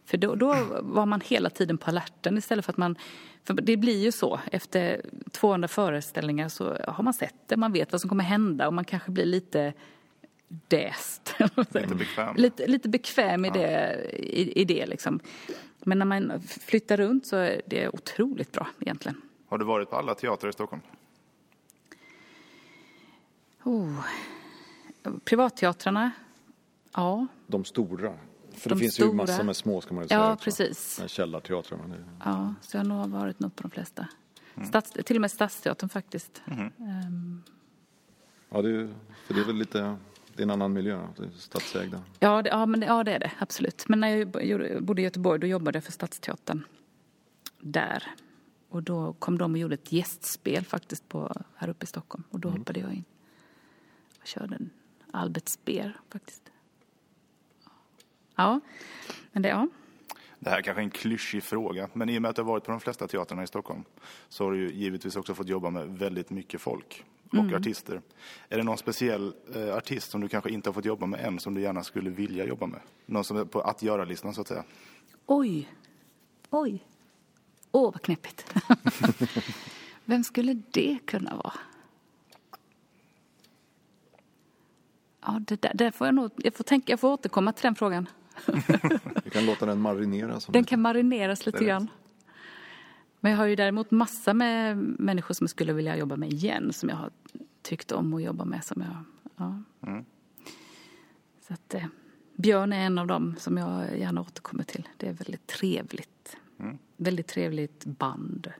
[0.04, 2.96] För då, då var man hela tiden på alerten istället för att man...
[3.44, 7.92] För det blir ju så, efter 200 föreställningar så har man sett det, man vet
[7.92, 9.72] vad som kommer hända och man kanske blir lite
[10.68, 11.34] däst.
[11.56, 12.36] Lite bekväm.
[12.36, 15.20] Lite, lite bekväm i det, i, i det liksom.
[15.78, 19.20] Men när man flyttar runt så är det otroligt bra egentligen.
[19.48, 20.82] Har du varit på alla teatrar i Stockholm?
[23.64, 24.04] Oh.
[25.24, 26.10] Privatteatrarna,
[26.94, 27.26] ja.
[27.46, 28.14] De stora.
[28.54, 29.14] För De det finns ju stora.
[29.16, 30.32] massor med små ska man ju Ja, säga.
[30.32, 30.44] också.
[30.44, 30.96] precis.
[30.98, 31.78] Men Källarteatrar.
[31.78, 34.06] Men det, Ja, så jag har nog varit nog på de flesta.
[34.68, 36.42] Stads, till och med Stadsteatern faktiskt.
[38.50, 38.94] ja, det, är-
[39.26, 39.96] för det är väl lite
[40.34, 42.02] det är en annan miljö, det är stadsägda.
[42.18, 43.30] Ja, det, ja, men det, ja, det är det.
[43.38, 43.84] Absolut.
[43.88, 44.28] Men när jag
[44.84, 46.64] bodde i Göteborg då jobbade jag för Stadsteatern
[47.60, 48.04] där.
[48.68, 52.24] Och då kom de och gjorde ett gästspel faktiskt på, här uppe i Stockholm.
[52.30, 53.04] Och då hoppade jag in
[54.20, 54.70] och körde en
[55.10, 56.42] Albert Speer faktiskt.
[58.36, 58.60] Ja,
[59.32, 59.68] men det, ja.
[60.38, 62.46] Det här är kanske är en klyschig fråga, men i och med att du har
[62.46, 63.84] varit på de flesta teatrarna i Stockholm
[64.28, 68.00] så har du ju givetvis också fått jobba med väldigt mycket folk och artister.
[68.48, 71.38] Är det någon speciell eh, artist som du kanske inte har fått jobba med än
[71.38, 72.80] som du gärna skulle vilja jobba med?
[73.06, 74.64] Någon som är på att göra-listan så att säga?
[75.26, 75.68] Oj.
[76.50, 76.86] Oj.
[77.72, 78.54] Åh, vad knepigt.
[80.04, 81.52] Vem skulle det kunna vara?
[85.20, 86.30] Ja, det där, där får jag nog...
[86.36, 88.08] Jag får, tänka, jag får återkomma till den frågan.
[89.24, 90.40] Vi kan låta den marinera.
[90.40, 91.90] Som Den kan marineras lite grann.
[93.20, 96.72] Men jag har ju däremot massa med människor som jag skulle vilja jobba med igen,
[96.72, 97.10] som jag har
[97.62, 98.64] tyckt om att jobba med.
[98.64, 99.04] Som jag,
[99.36, 99.62] ja.
[101.48, 101.84] Så att, eh,
[102.36, 104.88] Björn är en av dem som jag gärna återkommer till.
[104.96, 106.36] Det är väldigt trevligt.
[106.96, 108.52] Väldigt trevligt band.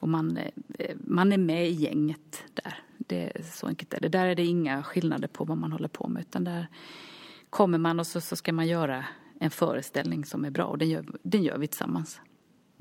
[0.00, 0.36] Och man,
[0.78, 2.82] eh, man är med i gänget där.
[2.98, 4.08] Det är så enkelt det.
[4.08, 6.20] Där är det inga skillnader på vad man håller på med.
[6.20, 6.68] Utan där
[7.50, 9.04] kommer man och så, så ska man göra
[9.40, 10.64] en föreställning som är bra.
[10.64, 12.20] Och den gör, den gör vi tillsammans.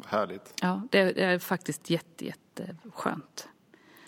[0.06, 0.54] Härligt.
[0.62, 3.50] Ja, det är, det är faktiskt jätte, jätteskönt.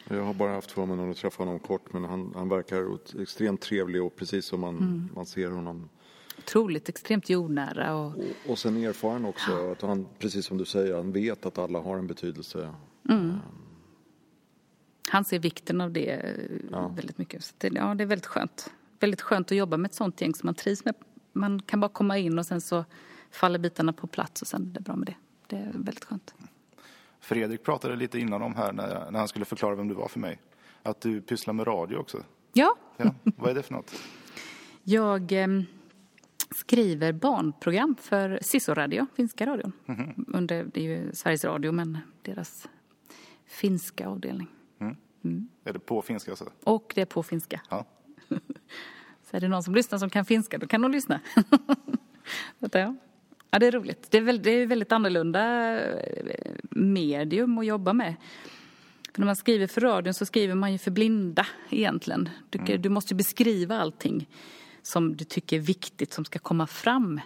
[0.07, 4.03] Jag har bara haft förmånen att träffa honom kort men han, han verkar extremt trevlig
[4.03, 5.09] och precis som man, Mm.
[5.15, 5.89] man ser honom.
[6.37, 10.95] Otroligt, extremt jordnära och Och, och sen erfaren också, att han, precis som du säger,
[10.95, 12.73] han vet att alla har en betydelse.
[15.09, 16.11] han ser vikten av det
[16.71, 17.43] eh, väldigt mycket.
[17.43, 18.71] Så det, ja, det är väldigt skönt.
[18.99, 20.95] Väldigt skönt att jobba med ett sånt gäng som man trivs med.
[21.33, 22.85] Man kan bara komma in och sen så
[23.31, 25.15] faller bitarna på plats och sen är det bra med det.
[25.47, 26.33] Det är väldigt skönt.
[27.19, 30.19] Fredrik pratade lite innan om här när, när han skulle förklara vem du var för
[30.19, 30.39] mig.
[30.83, 32.23] Att du pysslar med radio också.
[32.53, 33.91] Ja, Ja, vad är det för något?
[34.83, 35.47] jag eh,
[36.55, 39.71] skriver barnprogram för Siso-radio, finska radion.
[40.27, 42.69] Under, det är ju Sveriges Radio, men deras
[43.45, 44.47] finska avdelning.
[45.63, 46.49] Är det på finska alltså?
[46.63, 47.61] Och det är på finska.
[47.69, 47.85] Ja.
[49.29, 51.19] Så är det någon som lyssnar som kan finska, då kan de lyssna.
[52.71, 53.59] Ja.
[53.59, 54.07] det är roligt.
[54.11, 58.15] Det är väldigt, det är väldigt annorlunda eh, medium att jobba med.
[59.13, 62.29] För när man skriver för radion så skriver man ju för blinda egentligen.
[62.49, 64.27] Du, du måste beskriva allting
[64.81, 67.21] som du tycker är viktigt som ska komma fram.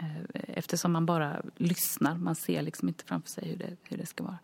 [0.00, 4.06] Eh, Eftersom man bara lyssnar, man ser liksom inte framför sig hur det, hur det
[4.06, 4.38] ska vara.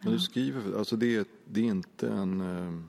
[0.00, 2.82] Men du skriver, alltså det är, det är inte en eh,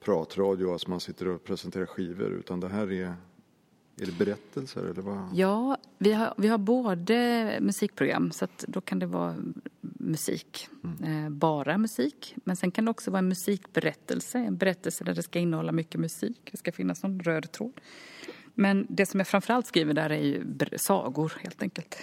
[0.00, 3.14] pratradio, alltså man sitter och presenterar skivor, utan det här är,
[4.00, 5.28] är det berättelser eller vad?
[5.34, 9.36] Ja, vi har, vi har både musikprogram, så att då kan det vara
[9.80, 10.68] musik.
[11.04, 12.34] Eh, bara musik.
[12.44, 14.38] Men sen kan det också vara en musikberättelse.
[14.38, 16.48] En berättelse där det ska innehålla mycket musik.
[16.50, 17.80] Det ska finnas någon röd tråd.
[18.54, 20.44] Men det som jag framförallt skriver där är ju
[20.76, 21.98] sagor, helt enkelt.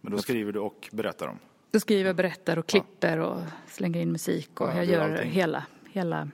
[0.00, 1.38] Men då skriver du och berättar om.
[1.70, 4.60] Då skriver jag, berättar och klipper och slänger in musik.
[4.60, 5.30] Och Ja, jag gör allting.
[5.30, 6.28] hela, hela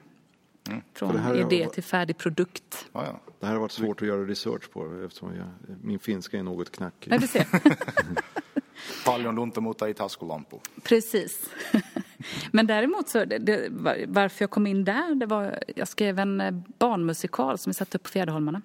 [0.94, 2.86] från det här idé har- till färdig produkt.
[2.92, 3.20] Ja, ja.
[3.40, 5.46] Det här har varit svårt att göra research på eftersom jag,
[5.82, 7.10] min finska är något knackig.
[7.10, 7.46] Nej, du ser.
[9.04, 9.52] Paljon
[9.86, 10.56] ei taskulampu.
[10.82, 11.50] Precis.
[12.52, 16.18] Men däremot så, det, det, var- varför jag kom in där, det var, jag skrev
[16.18, 18.62] en eh, barnmusikal som vi satte upp på Fjäderholmarna.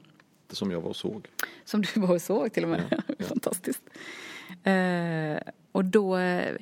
[0.47, 1.27] Det som jag var och såg.
[1.65, 3.03] Som du var och såg till och med.
[3.19, 3.81] Fantastiskt.
[4.63, 6.55] Eh, och då, eh,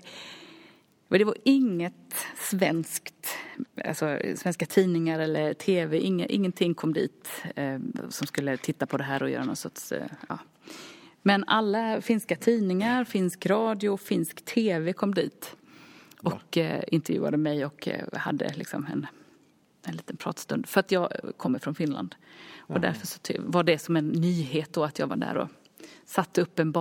[1.07, 3.27] men det var inget svenskt,
[3.85, 9.03] alltså svenska tidningar eller tv, inga, ingenting kom dit eh, som skulle titta på det
[9.03, 10.39] här och göra någon sorts, eh, ja.
[11.21, 15.55] Men alla finska tidningar, finsk radio, finsk tv kom dit
[16.17, 19.07] och eh, intervjuade mig och eh, hade liksom en,
[19.85, 20.67] en liten pratstund.
[20.67, 22.15] För att jag kommer från Finland.
[22.57, 25.49] Och därför så var det som en nyhet då att jag var där och
[26.05, 26.71] satte upp en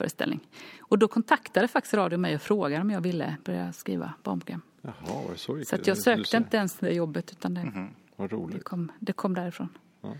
[0.00, 0.40] barnföreställning.
[0.80, 4.62] Och då kontaktade faktiskt radio mig och frågade om jag ville börja skriva barnprogram.
[4.82, 4.94] Jaha,
[5.32, 5.90] det så gick Så att det?
[5.90, 8.64] jag sökte inte ens det jobbet utan det, Vad det, roligt.
[8.64, 9.68] kom, det kom därifrån.
[10.00, 10.16] Ja.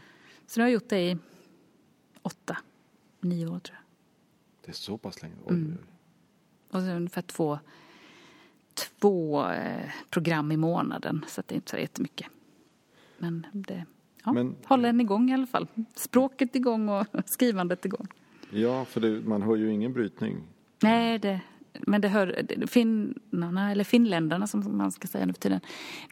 [0.46, 1.18] Så nu har jag gjort det i
[2.22, 2.56] åtta,
[3.20, 3.84] nio år tror jag.
[4.64, 5.34] Det är så pass länge?
[5.44, 5.78] Oj, Mm.
[6.72, 7.58] Och så ungefär två,
[8.74, 11.24] två eh, program i månaden.
[11.28, 12.26] Så att det är inte så jättemycket.
[13.18, 13.84] Men det
[14.24, 15.66] ja, Men- håller en igång i alla fall.
[15.94, 18.06] Språket igång och skrivandet igång.
[18.50, 20.42] Ja, för det, man hör ju ingen brytning.
[20.82, 21.40] Nej, det,
[21.72, 25.60] men det hör finnarna, eller finländarna som man ska säga nu för tiden.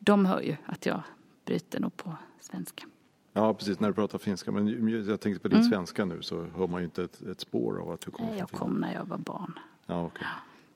[0.00, 1.02] De hör ju att jag
[1.44, 2.84] bryter nog på svenska.
[3.32, 4.52] Ja, precis, när du pratar finska.
[4.52, 7.80] Men jag tänkte på din svenska nu så hör man ju inte ett, ett spår
[7.80, 8.72] av att du kommer Nej, från Jag Finland.
[8.72, 9.58] kom när jag var barn.
[9.86, 10.26] Ja, okej.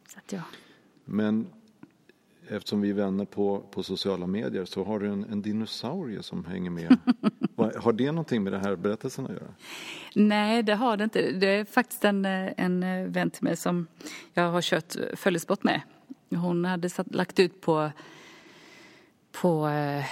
[0.08, 0.42] Så att jag,
[1.04, 1.46] Men
[2.48, 6.44] eftersom vi är vänner på, på sociala medier så har du en, en dinosaurie som
[6.44, 6.98] hänger med.
[7.76, 9.54] Har det någonting med den här berättelsen att göra?
[10.14, 11.30] Nej, det har det inte.
[11.30, 13.86] Det är faktiskt en, eh, en eh, vän till mig som
[14.34, 15.80] jag har kört följesport med.
[16.30, 17.90] Hon hade satt, lagt ut på,
[19.32, 20.04] på eh,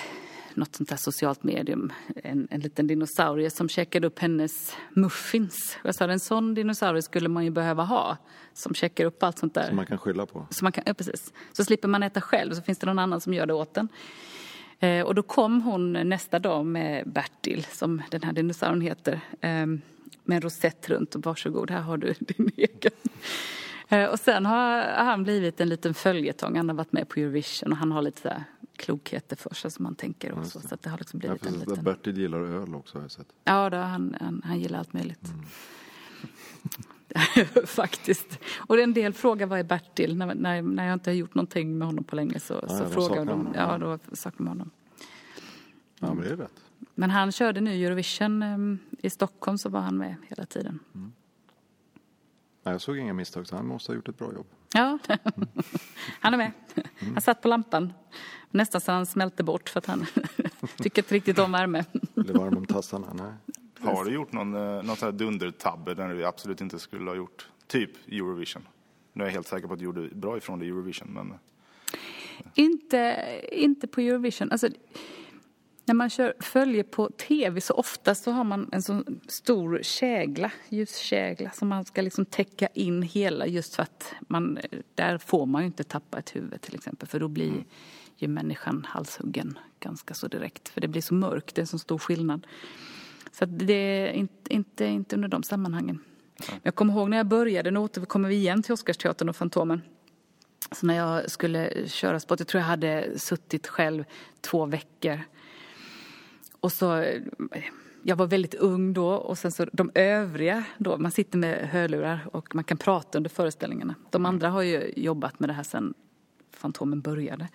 [0.55, 1.93] något sånt där socialt medium
[2.25, 5.79] en, en liten dinosaurie som käkade upp hennes muffins.
[5.85, 8.17] Jag sa, en sån dinosaurie skulle man ju behöva ha
[8.53, 9.67] som käkar upp allt sånt där.
[9.67, 10.47] Som man kan skylla på?
[10.51, 11.33] Så, man kan, ja, precis.
[11.53, 13.89] så slipper man äta själv, så finns det någon annan som gör det åt en.
[14.81, 19.67] Eh, och då kom hon nästa dag med Bertil, som den här dinosaurien heter, eh,
[20.25, 22.93] med en rosett runt och varsågod, här har du din egen.
[23.89, 27.73] Eh, och sen har han blivit en liten följetong, han har varit med på Eurovision
[27.73, 28.45] och han har lite så här
[28.81, 30.61] klokheter för sig som man tänker också.
[30.61, 31.69] Så att det har liksom Ja, blivit en precis.
[31.69, 31.85] liten...
[31.85, 33.27] Bertil gillar öl också har jag sett.
[33.45, 35.33] Ja, då, han, han, han gillar allt möjligt.
[37.67, 38.39] Faktiskt.
[38.57, 40.17] Och en del frågar vad är Bertil?
[40.17, 42.81] När, när, när jag inte har gjort någonting med honom på länge så, så ja,
[42.85, 43.29] då frågar de.
[43.29, 43.53] honom.
[43.57, 44.71] Ja, då saknar man honom.
[45.99, 46.65] Ja, men det är rätt.
[46.95, 50.79] Men han körde nu Eurovision em, i Stockholm så var han med hela tiden.
[50.93, 54.47] Nej, jag såg inga misstag så han måste ha gjort ett bra jobb.
[54.75, 54.99] Ja,
[56.21, 56.53] han är med.
[57.13, 57.93] Han satt på lampan.
[58.51, 60.07] Nästan så han smälte bort för att han
[60.77, 61.85] tycker inte riktigt om värme.
[62.15, 63.13] Blev varm om tassarna.
[63.13, 63.33] Nej.
[63.95, 67.17] Har du gjort någon, eh, någon sån här dundertabbe där du absolut inte skulle ha
[67.17, 67.49] gjort?
[67.67, 68.63] Typ Eurovision.
[69.13, 71.35] Nu är jag helt säker på att du gjorde bra ifrån dig i Eurovision, men
[72.55, 74.51] Inte, inte på Eurovision.
[74.53, 74.69] Alltså,
[75.91, 80.53] när man kör följer på tv så ofta så har man en sån stor kägla,
[80.69, 84.59] ljuskägla som man ska liksom täcka in hela just för att man,
[84.95, 87.65] där får man ju inte tappa ett huvud till exempel för då blir
[88.17, 91.79] ju människan halshuggen ganska så direkt för det blir så mörkt, det är en så
[91.79, 92.47] stor skillnad.
[93.33, 95.99] Så det är inte, inte, inte under de sammanhangen.
[96.49, 99.83] Men Jag kommer ihåg när jag började, nu återkommer vi igen till Oscarsteatern och Fantomen.
[100.73, 104.05] Så när jag skulle köra sport, jag tror jag hade suttit själv
[104.41, 105.21] två veckor.
[106.61, 107.05] Och så,
[108.03, 112.29] jag var väldigt ung då och sen så de övriga då, man sitter med hörlurar
[112.33, 113.95] och man kan prata under föreställningarna.
[114.11, 115.95] De andra har ju jobbat med det här sen
[116.51, 117.49] Fantomen började.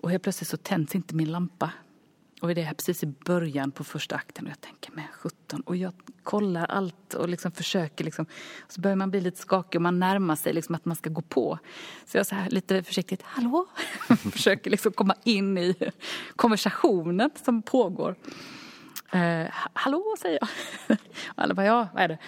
[0.00, 1.72] Och helt plötsligt så tänds inte min lampa.
[2.40, 5.41] Och det är här precis i början på första akten och jag tänker med 17
[5.60, 8.26] och jag kollar allt och liksom försöker liksom.
[8.60, 11.10] Och så börjar man bli lite skakig och man närmar sig liksom att man ska
[11.10, 11.58] gå på.
[12.06, 13.66] Så jag så här lite försiktigt, hallå?
[14.32, 15.74] försöker liksom komma in i
[16.36, 18.16] konversationen som pågår.
[19.12, 20.48] Eh, hallå, säger jag.
[21.26, 22.18] Och alla bara, ja, vad är det?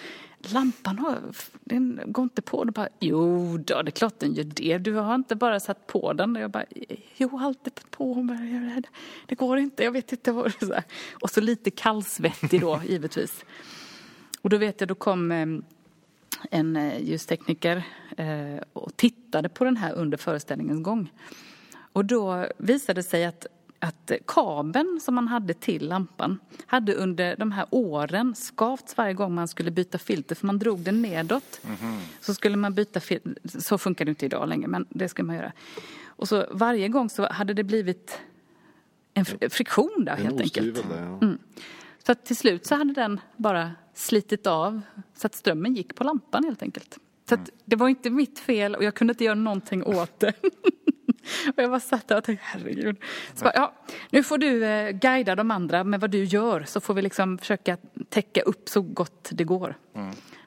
[0.53, 1.19] Lampan har,
[1.63, 2.63] den går inte på.
[2.63, 4.77] De bara, jo då, det är klart den gör det.
[4.77, 6.35] Du har inte bara satt på den.
[6.35, 6.65] Och jag bara,
[7.17, 8.23] jo, alltid på.
[8.23, 8.83] Men
[9.25, 10.31] Det går inte, jag vet inte.
[10.31, 10.83] Vad det är.
[11.21, 13.45] Och så lite kallsvettig då, givetvis.
[14.41, 15.47] Och då vet jag, då kom eh,
[16.51, 17.83] en eh, ljustekniker
[18.17, 21.11] eh, och tittade på den här under föreställningens gång.
[21.93, 23.47] Och då visade det sig att,
[23.79, 29.35] att kabeln som man hade till lampan hade under de här åren skavts varje gång
[29.35, 31.61] man skulle byta filter för man drog den nedåt.
[32.19, 35.35] Så skulle man byta filter, så funkar det inte idag längre men det ska man
[35.35, 35.51] göra.
[36.05, 38.19] Och så varje gång så hade det blivit
[39.13, 40.89] en fr- friktion där helt enkelt.
[40.89, 41.33] där, ja.
[42.05, 44.81] Så att till slut så hade den bara slitit av
[45.15, 46.97] så att strömmen gick på lampan helt enkelt.
[47.29, 50.33] Så att det var inte mitt fel och jag kunde inte göra någonting åt det.
[51.47, 52.97] och jag bara satt där och tänkte herregud.
[53.33, 53.73] Så bara, ja,
[54.09, 57.37] nu får du eh, guida de andra med vad du gör så får vi liksom
[57.37, 57.77] försöka
[58.09, 59.75] täcka upp så gott det går.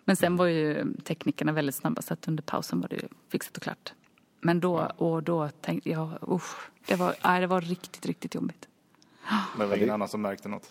[0.04, 3.56] Men sen var ju teknikerna väldigt snabba så att under pausen var det ju fixat
[3.56, 3.92] och klart.
[4.40, 8.68] Men då, och då tänkte jag, usch, det var, nej, det var riktigt, riktigt jobbigt.
[9.56, 10.70] men det var ingen annan som märkte något.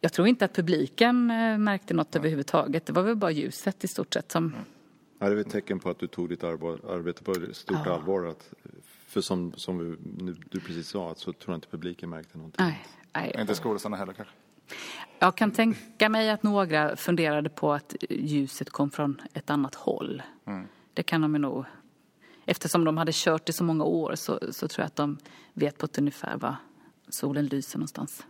[0.00, 2.86] Jag tror inte att publiken eh, märkte något överhuvudtaget.
[2.86, 4.54] Det var väl bara ljuset i stort sett som...
[4.56, 4.62] Ja,
[5.18, 7.94] det är ett tecken på att du tog ditt arbete på stort Ja.
[7.94, 8.24] allvar.
[8.24, 8.54] Att,
[9.06, 12.38] för som, som vi, nu, du precis sa, att så tror jag inte publiken märkte
[12.38, 12.66] någonting.
[12.66, 13.36] Nej, nej.
[13.38, 14.34] Inte skådisarna heller kanske.
[15.18, 20.22] Jag kan tänka mig att några funderade på att ljuset kom från ett annat håll.
[20.94, 21.64] Det kan de nog...
[22.44, 25.18] Eftersom de hade kört i så många år så, så tror jag att de
[25.52, 26.56] vet på ett ungefär var
[27.08, 28.26] solen lyser någonstans.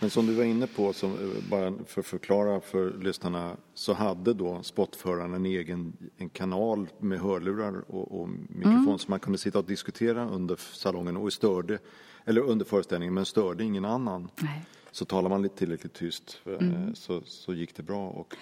[0.00, 3.92] Men som du var inne på, som, eh, bara för att förklara för lyssnarna, så
[3.92, 8.98] hade då spotföraren en egen en kanal med hörlurar och, och mikrofon Mm.
[8.98, 11.78] så man kunde sitta och diskutera under salongen och störde,
[12.24, 14.28] eller under föreställningen, men störde ingen annan.
[14.40, 14.64] Nej.
[14.92, 18.34] Så talar man lite tillräckligt tyst eh, så, så gick det bra och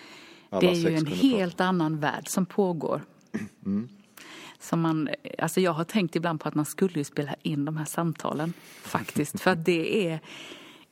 [0.50, 0.82] alla Mm.
[0.82, 3.02] Det är ju en helt annan värld som pågår.
[4.60, 5.08] Som man,
[5.38, 8.52] alltså jag har tänkt ibland på att man skulle ju spela in de här samtalen
[8.82, 9.40] faktiskt.
[9.42, 10.20] För att det är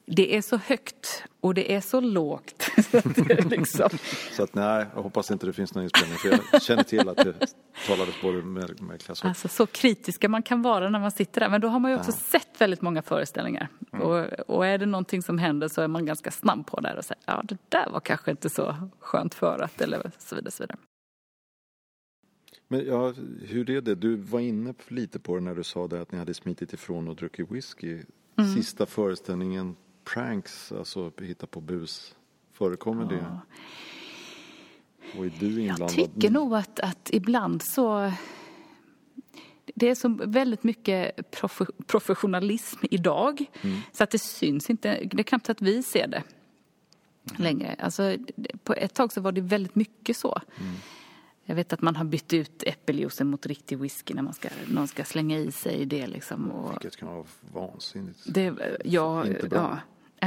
[0.06, 2.70] det är så högt och det är så lågt.
[2.90, 3.88] Så att liksom,
[4.32, 7.16] Så att nej, jag hoppas inte det finns någon inspelning för jag känner till att
[7.16, 7.34] det
[7.86, 11.40] talades både med, med Klass och alltså så kritiska man kan vara när man sitter
[11.40, 11.48] där.
[11.48, 13.68] Men då har man ju också sett väldigt många föreställningar.
[13.90, 14.16] Och,
[14.50, 17.22] och är det någonting som händer så är man ganska snabb på det och säger
[17.26, 20.50] ja det där var kanske inte så skönt förat eller så vidare.
[20.50, 20.78] Så vidare.
[22.68, 23.94] Men ja, hur är det?
[23.94, 27.08] Du var inne lite på det när du sa det att ni hade smitit ifrån
[27.08, 28.02] och druckit whisky.
[28.38, 28.54] Mm.
[28.54, 32.14] Sista föreställningen, pranks, alltså hitta på bus.
[32.52, 33.26] Förekommer det?
[35.18, 35.88] Och är du Jag inblandad?
[35.88, 38.12] tycker nog att, att ibland så...
[39.74, 43.44] Det är så väldigt mycket profe- professionalism idag.
[43.92, 45.08] Så att det syns inte.
[45.12, 46.22] Det är knappt att vi ser det
[47.38, 47.76] längre.
[47.78, 48.16] Alltså,
[48.64, 50.40] på ett tag så var det väldigt mycket så.
[51.52, 54.88] Jag vet att man har bytt ut äppeljuicen mot riktig whisky när man ska, någon
[54.88, 56.50] ska slänga i sig det liksom.
[56.50, 58.34] Och Vilket kan vara vansinnigt.
[58.34, 59.58] det, ja, Inte bra.
[59.58, 59.78] ja.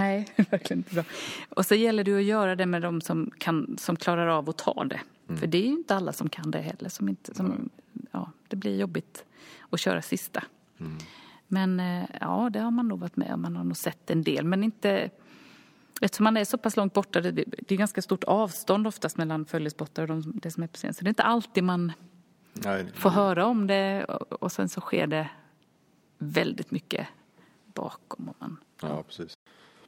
[0.02, 1.04] Nej, verkligen inte bra.
[1.50, 4.58] Och så gäller det att göra det med de som, kan, som klarar av att
[4.58, 5.00] ta det.
[5.28, 5.40] Mm.
[5.40, 6.90] För det är ju inte alla som kan det heller.
[6.90, 7.70] Som inte, som,
[8.12, 9.26] ja, det blir jobbigt
[9.70, 10.44] att köra sista.
[10.80, 10.98] Mm.
[11.48, 13.42] Men eh, ja, det har man nog varit med om.
[13.42, 14.46] Man har nog sett en del.
[14.46, 15.10] Men inte...
[16.02, 19.46] Eftersom man är så pass långt borta, det, det är ganska stort avstånd oftast mellan
[19.46, 20.94] följespottar och de, det som är på scen.
[20.94, 21.92] Så det är inte alltid man
[22.54, 25.30] Nej, får höra om det och, sen så sker det
[26.18, 27.08] väldigt mycket
[27.74, 28.30] bakom.
[28.30, 29.34] Och man, Ja, precis.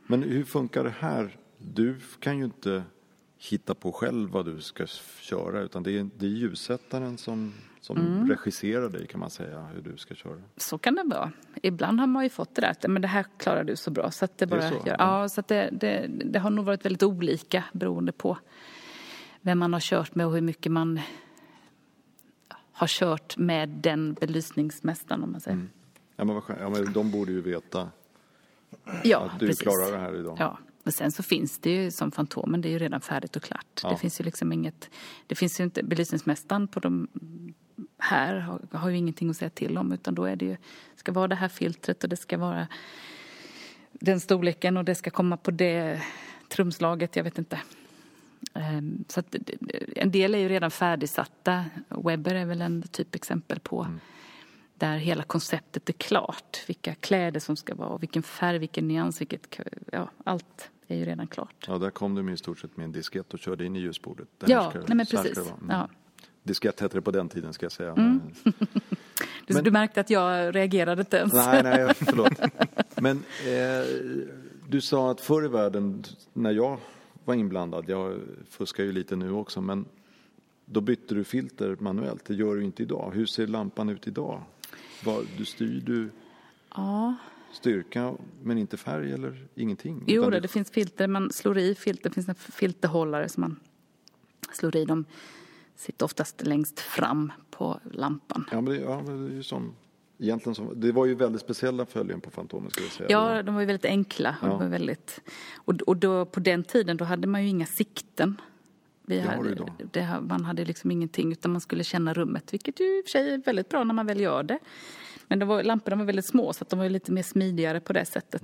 [0.07, 1.37] Men hur funkar det här?
[1.57, 2.83] Du kan ju inte
[3.37, 4.87] hitta på själv vad du ska
[5.19, 8.29] köra utan det är, det är ljussättaren som, som Mm.
[8.29, 10.41] regisserar dig kan man säga hur du ska köra.
[10.57, 11.31] Så kan det vara.
[11.63, 14.11] Ibland har man ju fått det där att men det här klarar du så bra.
[14.11, 14.75] Så att det Det bara så?
[14.75, 15.21] Gör, Ja.
[15.21, 18.37] ja, så att det, det, det har nog varit väldigt olika beroende på
[19.41, 20.99] vem man har kört med och hur mycket man
[22.71, 25.67] har kört med den belysningsmästaren om man säger.
[26.15, 26.59] Ja, men vad skönt.
[26.61, 27.89] ja, men de borde ju veta
[29.03, 29.61] Ja, att du precis.
[29.61, 30.37] klarar det här idag.
[30.39, 33.41] Ja, men sen så finns det ju som Fantomen, det är ju redan färdigt och
[33.43, 33.79] klart.
[33.83, 33.89] Ja.
[33.89, 34.89] Det finns ju liksom inget,
[35.27, 37.07] det finns ju inte, belysningsmästaren på de
[37.97, 40.57] här har, har ju ingenting att säga till om utan då är det ju,
[40.95, 42.67] ska vara det här filtret och det ska vara
[43.91, 46.01] den storleken och det ska komma på det
[46.49, 47.59] trumslaget, jag vet inte.
[48.53, 49.35] Ehm, Så att
[49.95, 51.65] en del är ju redan färdigsatta.
[51.89, 53.99] Webber är väl en typexempel på Mm.
[54.75, 56.63] där hela konceptet är klart.
[56.67, 59.59] Vilka kläder som ska vara, och vilken färg, vilken nyans, vilket...
[59.91, 61.65] Ja, allt är ju redan klart.
[61.67, 63.79] Ja, där kom de ju i stort sett med en diskett och körde in i
[63.79, 64.27] ljusbordet.
[64.37, 65.37] Det här Ja, nej men precis.
[65.37, 65.69] Mm.
[65.69, 65.89] Ja.
[66.47, 67.95] Diskett hette det på den tiden ska jag säga.
[69.47, 71.33] Du, Men- du märkte att jag reagerade inte ens.
[71.33, 72.31] Nej, nej, förlåt.
[72.95, 73.87] Men eh,
[74.67, 76.77] du sa att förr i världen, när jag
[77.25, 78.19] var inblandad, jag
[78.49, 79.85] fuskar ju lite nu också, men
[80.65, 82.25] då bytte du filter manuellt.
[82.25, 83.11] Det gör du inte idag.
[83.15, 84.41] Hur ser lampan ut idag?
[85.05, 86.09] Vad, du styr du
[86.75, 87.15] Ja.
[87.53, 90.03] styrka men inte färg eller ingenting?
[90.07, 93.59] Jo, det, det finns filter, man slår i filter, det finns en filterhållare som man
[94.53, 94.85] slår i.
[94.85, 95.05] De
[95.77, 98.45] sitter oftast längst fram på lampan.
[98.51, 99.73] Ja, men det, ja, men det är ju som,
[100.19, 103.09] egentligen som, det var ju väldigt speciella följen på Fantomen skulle jag säga.
[103.09, 104.35] Ja, de var ju väldigt enkla.
[104.41, 104.47] Ja.
[104.47, 105.21] de var väldigt,
[105.55, 108.41] och, och då, på den tiden då hade man ju inga sikten.
[109.05, 109.71] Vi Det hade, idag.
[109.91, 113.09] det, man hade liksom ingenting utan man skulle känna rummet, vilket ju i och för
[113.09, 114.59] sig är väldigt bra när man väl gör det.
[115.27, 117.93] Men de var, lamporna var väldigt små så att de var lite mer smidigare på
[117.93, 118.43] det sättet.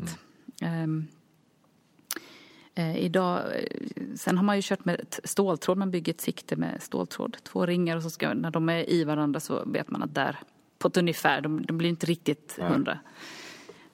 [0.62, 0.84] Mm.
[0.84, 1.08] Ehm,
[2.76, 6.82] eh, idag, eh, sen har man ju kört med ståltråd, man bygger ett sikte med
[6.82, 7.38] ståltråd.
[7.44, 10.40] Två ringar och så ska, när de är i varandra så vet man att där,
[10.78, 13.00] på ett ungefär, de, de blir inte riktigt hundra.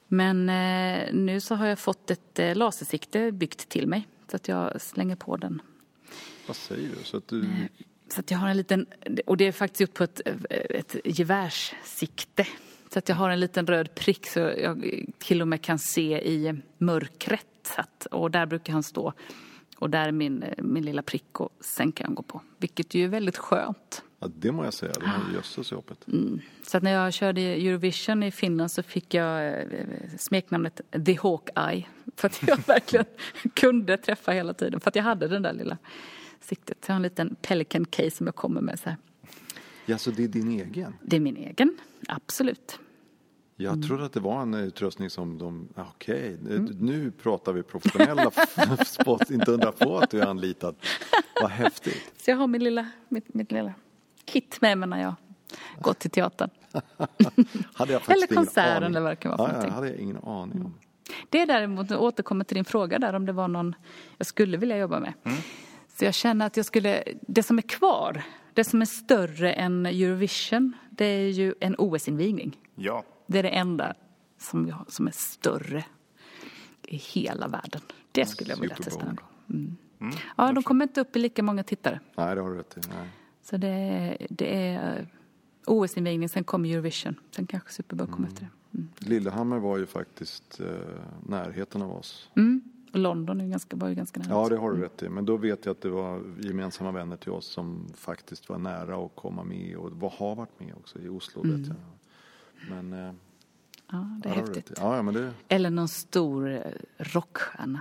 [0.08, 4.48] Men eh, nu så har jag fått ett eh, lasersikte byggt till mig så att
[4.48, 5.62] jag slänger på den.
[6.46, 7.04] Vad säger du?
[7.04, 7.46] Så att du,
[8.08, 8.86] Så att jag har en liten,
[9.26, 10.20] och det är faktiskt gjort på ett,
[10.50, 12.46] ett gevärssikte.
[12.92, 16.18] Så att jag har en liten röd prick så jag till och med kan se
[16.18, 17.46] i mörkret.
[17.62, 19.12] Så att, och där brukar han stå.
[19.78, 22.40] Och där är min, min lilla prick och sen kan jag gå på.
[22.58, 24.02] Vilket ju är väldigt skönt.
[24.18, 26.06] ja, det må jag säga, det var jösses jobbet.
[26.62, 29.64] Så att när jag körde Eurovision i Finland så fick jag eh,
[30.18, 31.86] smeknamnet The Hawkeye.
[32.16, 33.06] För att jag verkligen
[33.54, 34.80] kunde träffa hela tiden.
[34.80, 35.78] För att jag hade den där lilla
[36.40, 36.84] siktet.
[36.86, 38.98] Jag har en liten Pelican case som jag kommer med så här.
[39.90, 40.94] Ja, så det är din egen?
[41.02, 41.78] Det är min egen,
[42.08, 42.78] absolut.
[43.56, 43.88] Jag Mm.
[43.88, 46.64] trodde att det var en utrustning som de, ah, okej, Mm.
[46.64, 48.30] nu pratar vi professionella
[48.86, 50.74] spots, inte undra på att du är anlitad.
[51.42, 52.12] Vad häftigt.
[52.16, 53.74] Så jag har min lilla, mitt, mitt lilla
[54.24, 55.14] kit med mig när jag
[55.80, 56.50] går till teatern.
[57.74, 59.74] Hade jag faktiskt Eller konserten eller vad det kan vara för ja, någonting.
[59.74, 60.74] hade jag ingen aning om.
[61.30, 63.74] Det är däremot, jag återkommer till din fråga där om det var någon
[64.18, 65.12] jag skulle vilja jobba med.
[65.98, 68.22] Så jag känner att jag skulle, det som är kvar,
[68.54, 72.58] det som är större än Eurovision, det är ju en OS-invigning.
[72.74, 73.94] Ja, Det är det enda
[74.38, 75.84] som, jag, som är större
[76.82, 77.80] i hela världen.
[78.12, 79.26] Det skulle jag vilja testa någon gång.
[80.00, 80.12] Mm.
[80.36, 82.00] Ja, de kommer inte upp i lika många tittare.
[82.16, 82.80] Nej, det har du rätt i.
[82.88, 83.08] Nej.
[83.42, 85.06] Så det, är- det är eh,
[85.66, 87.14] OS-invigning, sen kommer Eurovision.
[87.30, 88.78] Sen kanske Super Bowl kommer efter det.
[88.78, 88.88] Mm.
[88.98, 90.66] Lillehammer var ju faktiskt eh,
[91.26, 92.30] närheten av oss.
[92.36, 92.62] Mm.
[92.92, 94.30] London är ganska, var ju ganska nära.
[94.30, 95.08] Ja, det har du rätt i.
[95.08, 99.04] Men då vet jag att det var gemensamma vänner till oss som faktiskt var nära
[99.04, 101.76] att komma med och var, har varit med också i Oslo vet jag.
[102.70, 103.14] Men eh,
[103.92, 104.72] Ja, det är häftigt.
[104.76, 106.60] Ja, ja, men det, Eller någon stor eh,
[106.98, 107.80] rockstjärna.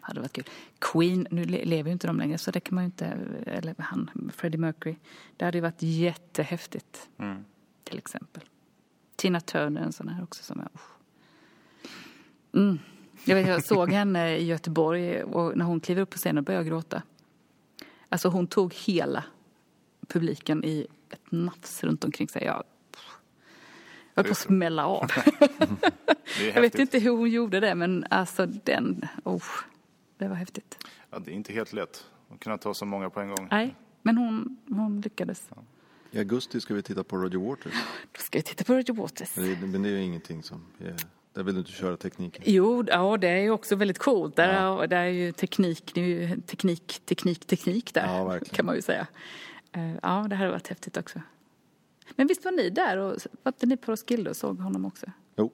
[0.00, 0.44] Hade varit kul.
[0.78, 3.06] Queen, nu le- lever ju inte de längre så det kan man ju inte,
[3.46, 4.96] eller han, Freddie Mercury.
[5.36, 7.08] Det hade ju varit jättehäftigt.
[7.18, 7.44] Mm.
[7.84, 8.42] Till exempel.
[9.16, 10.68] Tina Turner, en sån här också som är...
[10.74, 10.90] usch.
[12.54, 12.78] Mm.
[13.24, 16.64] Jag, vet, jag såg henne i Göteborg och när hon kliver upp på scenen började
[16.64, 17.02] jag gråta.
[18.08, 19.24] Alltså hon tog hela
[20.08, 22.44] publiken i ett nafs runt omkring sig.
[22.44, 22.64] Jag,
[24.14, 25.10] jag höll på att smälla av.
[26.54, 29.42] Jag vet inte hur hon gjorde det men alltså den, oh,
[30.18, 30.78] det var häftigt.
[31.10, 33.48] Ja, det är inte helt lätt att kunna ta så många på en gång.
[33.50, 35.48] Nej, men hon, hon lyckades.
[36.10, 37.74] I augusti ska vi titta på Roger Waters.
[38.12, 39.36] Då ska vi titta på Roger Waters.
[39.36, 40.66] Men det, men det är ju ingenting som...
[40.78, 40.96] Är,
[41.32, 42.42] där vill du inte köra tekniken.
[42.46, 44.36] Jo, ja, det är också väldigt coolt.
[44.36, 44.48] Där,
[44.82, 48.06] är, där är ju teknik, det är ju teknik, teknik, teknik där.
[48.06, 49.06] Ja, kan man ju säga.
[49.72, 51.20] Eh, Ja, det här har varit häftigt också.
[52.16, 55.06] Men visst var ni där och var inte ni på Roskilde och såg honom också?
[55.36, 55.52] Jo,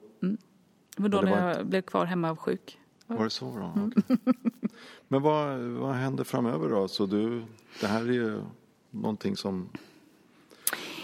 [0.95, 2.79] Det var då Ja, när jag blev kvar hemma och sjuk.
[3.07, 3.73] var det så bra?
[3.75, 3.91] Mm.
[4.09, 4.17] Okej.
[5.07, 6.87] Men vad, vad händer framöver då?
[6.87, 7.43] Så du,
[7.81, 8.41] det här är ju
[8.91, 9.69] någonting som...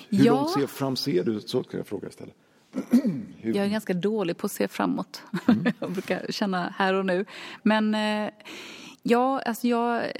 [0.09, 0.33] Hur Ja.
[0.33, 1.41] långt ser, fram ser du?
[1.41, 2.35] Så ska jag fråga istället.
[3.41, 5.23] Jag är ganska dålig på att se framåt.
[5.47, 5.73] Mm.
[5.79, 7.25] jag brukar känna här och nu.
[7.63, 8.33] Men eh,
[9.03, 10.11] ja, alltså jag...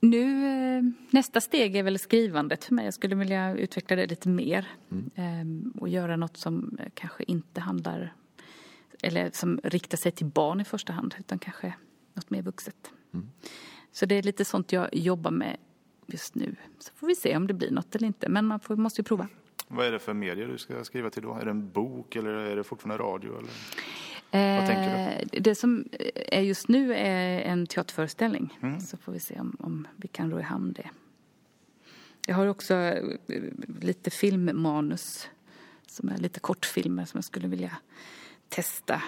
[0.00, 2.84] Nu, eh, nästa steg är väl skrivandet för mig.
[2.84, 4.68] Jag skulle vilja utveckla det lite mer.
[4.90, 5.10] Mm.
[5.74, 8.14] Eh, och göra något som eh, kanske inte handlar...
[9.02, 11.14] Eller som riktar sig till barn i första hand.
[11.18, 11.74] Utan kanske
[12.14, 12.90] något mer vuxet.
[13.14, 13.30] Mm.
[13.92, 15.56] Så det är lite sånt jag jobbar med
[16.06, 16.56] just nu.
[16.78, 18.28] Så får vi se om det blir något eller inte.
[18.28, 19.28] Men man får, måste ju prova.
[19.74, 21.34] Vad är det för medier du ska skriva till då?
[21.34, 23.38] Är det en bok eller är det fortfarande radio?
[23.38, 23.50] Eller?
[24.58, 25.40] Vad tänker du?
[25.40, 28.58] Det som är just nu är en teaterföreställning.
[28.62, 28.80] Mm.
[28.80, 30.90] Så får vi se om, om vi kan ro i hamn det.
[32.26, 33.04] Jag har också eh,
[33.80, 35.28] lite filmmanus
[35.86, 37.76] som är lite kortfilmer som jag skulle vilja
[38.48, 39.02] testa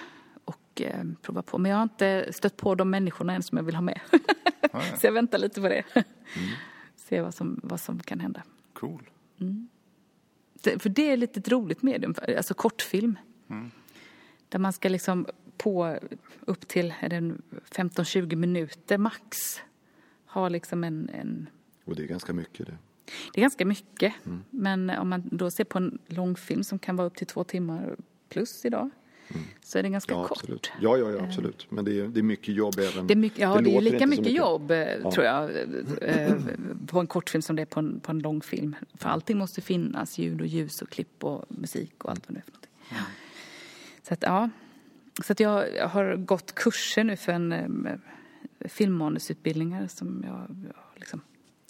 [0.45, 1.57] och eh, prova på.
[1.57, 3.99] Men jag har inte stött på de människorna än som jag vill ha med.
[4.99, 5.83] Så jag väntar lite på det.
[6.95, 8.43] Se vad som, vad som kan hända.
[8.73, 9.09] Cool.
[9.37, 9.67] Det,
[10.79, 13.19] för det är lite ett roligt medium, alltså kortfilm.
[14.49, 15.99] Där man ska liksom på
[16.39, 17.41] upp till är det en
[17.71, 19.37] 15-20 minuter max
[20.25, 21.49] ha liksom en, en...
[21.85, 22.77] Och det är ganska mycket det.
[23.33, 24.13] Det är ganska mycket.
[24.49, 27.95] Men om man då ser på en långfilm som kan vara upp till två timmar
[28.29, 28.89] plus idag
[29.63, 30.37] så är det ganska Ja, kort.
[30.37, 30.71] absolut.
[30.81, 31.67] Ja, ja, ja, absolut.
[31.69, 33.07] Men det är, det är mycket jobb även.
[33.07, 35.51] Det är, mycket, ja, det är ju låter lika mycket, jobb, eh, tror jag,
[36.01, 36.35] eh,
[36.87, 38.75] på en kortfilm som det är på en, på en långfilm.
[38.93, 42.39] För allting måste finnas, ljud och ljus och klipp och musik och allt vad det
[42.39, 42.71] är för någonting.
[44.03, 44.49] Så att, ja.
[45.25, 47.95] Så att jag har gått kurser nu för en eh,
[48.59, 51.21] filmmanusutbildningar som jag, liksom,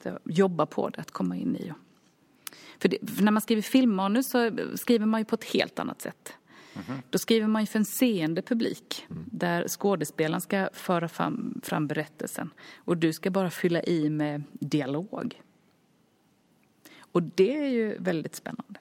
[0.03, 1.71] jag jobbar på det, att komma in i.
[2.79, 6.01] För, det, för när man skriver filmmanus så skriver man ju på ett helt annat
[6.01, 6.33] sätt.
[7.09, 12.49] Då skriver man ju för en seende publik där skådespelaren ska föra fram, fram berättelsen
[12.75, 15.41] och du ska bara fylla i med dialog.
[16.99, 18.79] Och det är ju väldigt spännande.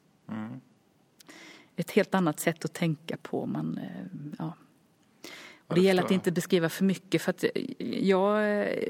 [1.76, 3.47] Ett helt annat sätt att tänka på.
[3.47, 4.07] Man, eh,
[4.38, 4.55] ja.
[5.66, 7.45] Och det gäller att inte beskriva för mycket för att
[8.03, 8.61] jag...
[8.61, 8.88] eh,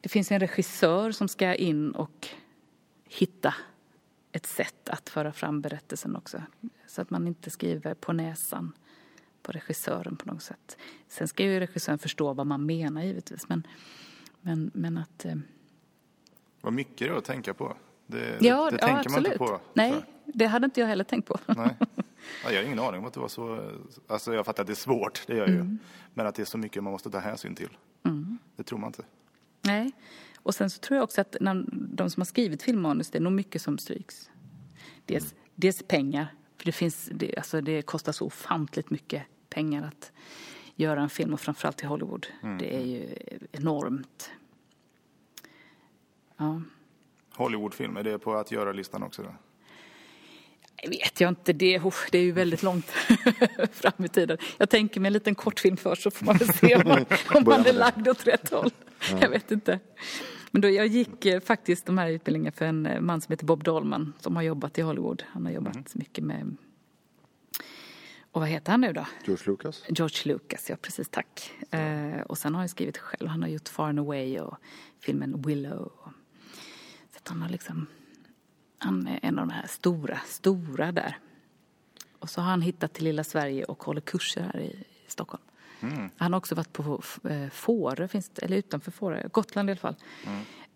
[0.00, 2.28] Det finns en regissör som ska in och
[3.08, 3.54] hitta
[4.32, 6.42] ett sätt att föra fram berättelsen också.
[6.86, 8.72] Så att man inte skriver på näsan
[9.42, 10.76] på regissören på något sätt.
[11.08, 13.48] Sen ska ju regissören förstå vad man menar givetvis.
[13.48, 13.66] Men,
[14.40, 15.24] men, men att...
[15.24, 15.34] eh,
[16.60, 17.76] Vad mycket det att tänka på.
[18.06, 19.12] Det, Ja, det ja tänker absolut.
[19.14, 19.60] man inte på.
[19.74, 20.02] Nej, Så.
[20.34, 21.38] det hade inte jag heller tänkt på.
[21.46, 21.76] Nej.
[22.44, 23.70] Ja, jag har ingen aning om att det var så.
[24.06, 25.68] Alltså jag fattar att det är svårt, det gör jag Mm.
[25.72, 25.76] ju.
[26.14, 27.68] Men att det är så mycket man måste ta hänsyn till.
[28.56, 29.02] Det tror man inte.
[29.62, 29.92] Nej.
[30.42, 33.22] Och sen så tror jag också att när de som har skrivit filmmanus, det är
[33.22, 34.30] nog mycket som stryks.
[35.06, 40.12] Dels, dels pengar, för det, finns, det, alltså det kostar så ofantligt mycket pengar att
[40.74, 42.26] göra en film och framförallt i Hollywood.
[42.58, 43.16] Det är ju
[43.52, 44.30] enormt.
[46.36, 46.62] Ja.
[47.34, 49.22] Hollywoodfilm, är det på att göra-listan också?
[49.22, 49.34] Då?
[50.82, 52.86] Jag vet jag inte, det, usch, det är ju väldigt långt
[53.72, 54.38] fram i tiden.
[54.58, 57.44] Jag tänker mig en liten kortfilm först så får man väl se om man, om
[57.44, 58.70] man är lagd åt rätt håll.
[59.20, 59.80] Jag vet inte.
[60.54, 63.46] Men då, jag gick eh, faktiskt de här utbildningarna för en eh, man som heter
[63.46, 65.24] Bob Dolman som har jobbat i Hollywood.
[65.28, 66.56] Han har jobbat mycket med
[68.32, 69.06] Och vad heter han nu då?
[69.24, 69.84] George Lucas.
[69.88, 71.52] George Lucas, ja precis, tack.
[71.70, 73.28] Eh, och sen har han skrivit själv.
[73.28, 74.56] Han har gjort Far and Away och
[75.00, 75.92] filmen Willow.
[77.10, 77.86] Så att han har liksom,
[78.78, 81.18] han är en av de här stora, stora där.
[82.18, 85.42] Och så har han hittat till lilla Sverige och håller kurser här i, i Stockholm.
[86.16, 88.08] Han har också varit på eh, Fårö,
[88.42, 89.96] eller utanför Fårö, Gotland i alla fall.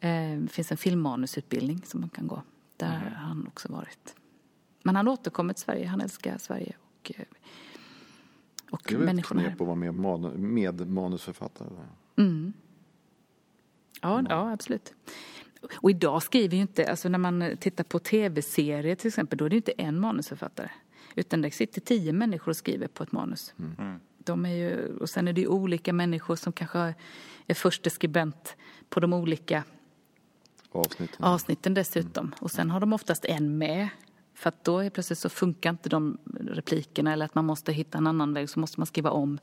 [0.01, 2.43] Eh, det finns en filmmanusutbildning som man kan gå.
[2.77, 4.15] Där har han också varit.
[4.83, 7.25] Men han återkommer till Sverige, han älskar Sverige och, eh,
[8.71, 9.49] och Det är väl ett människorna här.
[9.49, 11.69] knep att vara med, manu- med manusförfattare.
[14.03, 14.95] Ja, ja, absolut.
[15.77, 19.49] Och idag skriver ju inte, alltså när man tittar på tv-serier till exempel, då är
[19.49, 20.71] det ju inte en manusförfattare.
[21.15, 23.55] Utan det sitter tio människor och skriver på ett manus.
[24.27, 26.95] De är ju, och sen är det ju olika människor som kanske
[27.47, 28.57] är förste skribent
[28.89, 29.65] på de olika
[30.73, 31.25] Avsnitten.
[31.25, 32.35] avsnitten dessutom.
[32.41, 33.89] Och sen har de oftast en med.
[34.35, 37.99] För att då är plötsligt så funkar inte de replikerna eller att man måste hitta
[37.99, 39.39] en annan väg så måste man skriva om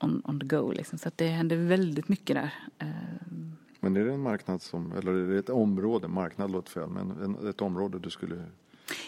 [0.00, 0.98] on, on the go liksom.
[0.98, 2.54] Så att det händer väldigt mycket där.
[2.78, 2.88] Eh,
[3.80, 7.10] Men är det en marknad som, eller är det ett område, marknad låter fel, men
[7.10, 8.44] en, ett område du skulle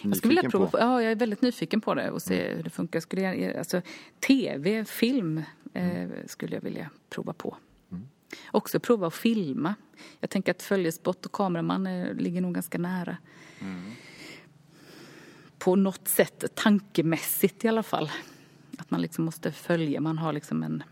[0.02, 0.78] Jag skulle vilja prova, på?
[0.78, 0.90] Mm.
[0.90, 3.00] ja jag är väldigt nyfiken på det och se hur det funkar.
[3.00, 3.82] Skulle jag, alltså,
[4.20, 7.56] tv, film eh, skulle jag vilja prova på.
[7.90, 8.08] Mm.
[8.50, 9.74] Också prova att filma.
[10.20, 13.16] Jag tänker att följespott och kameraman eh, ligger nog ganska nära.
[13.60, 13.92] Mm.
[15.58, 18.10] På något sätt, tankemässigt i alla fall.
[18.78, 20.82] Att man liksom måste följa, man har liksom en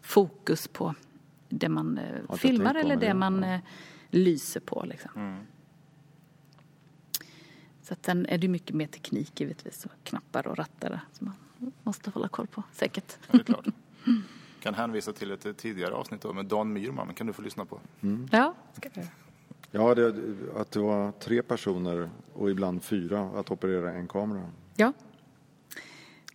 [0.00, 0.94] fokus på
[1.48, 3.60] det man eh, filmar eller det, det man eh,
[4.10, 4.84] lyser på.
[4.86, 5.46] Liksom.
[7.84, 11.26] Så att sen är det ju mycket mer teknik givetvis och knappar och rattar som
[11.26, 13.18] man måste hålla koll på säkert.
[13.26, 13.66] Ja, det är klart.
[14.60, 17.80] Kan hänvisa till ett tidigare avsnitt då med Dan Myrman, kan du få lyssna på.
[18.30, 19.06] Ja, ska jag.
[19.70, 20.08] Ja, det,
[20.56, 24.50] att det var tre personer och ibland fyra att operera en kamera.
[24.76, 24.92] ja.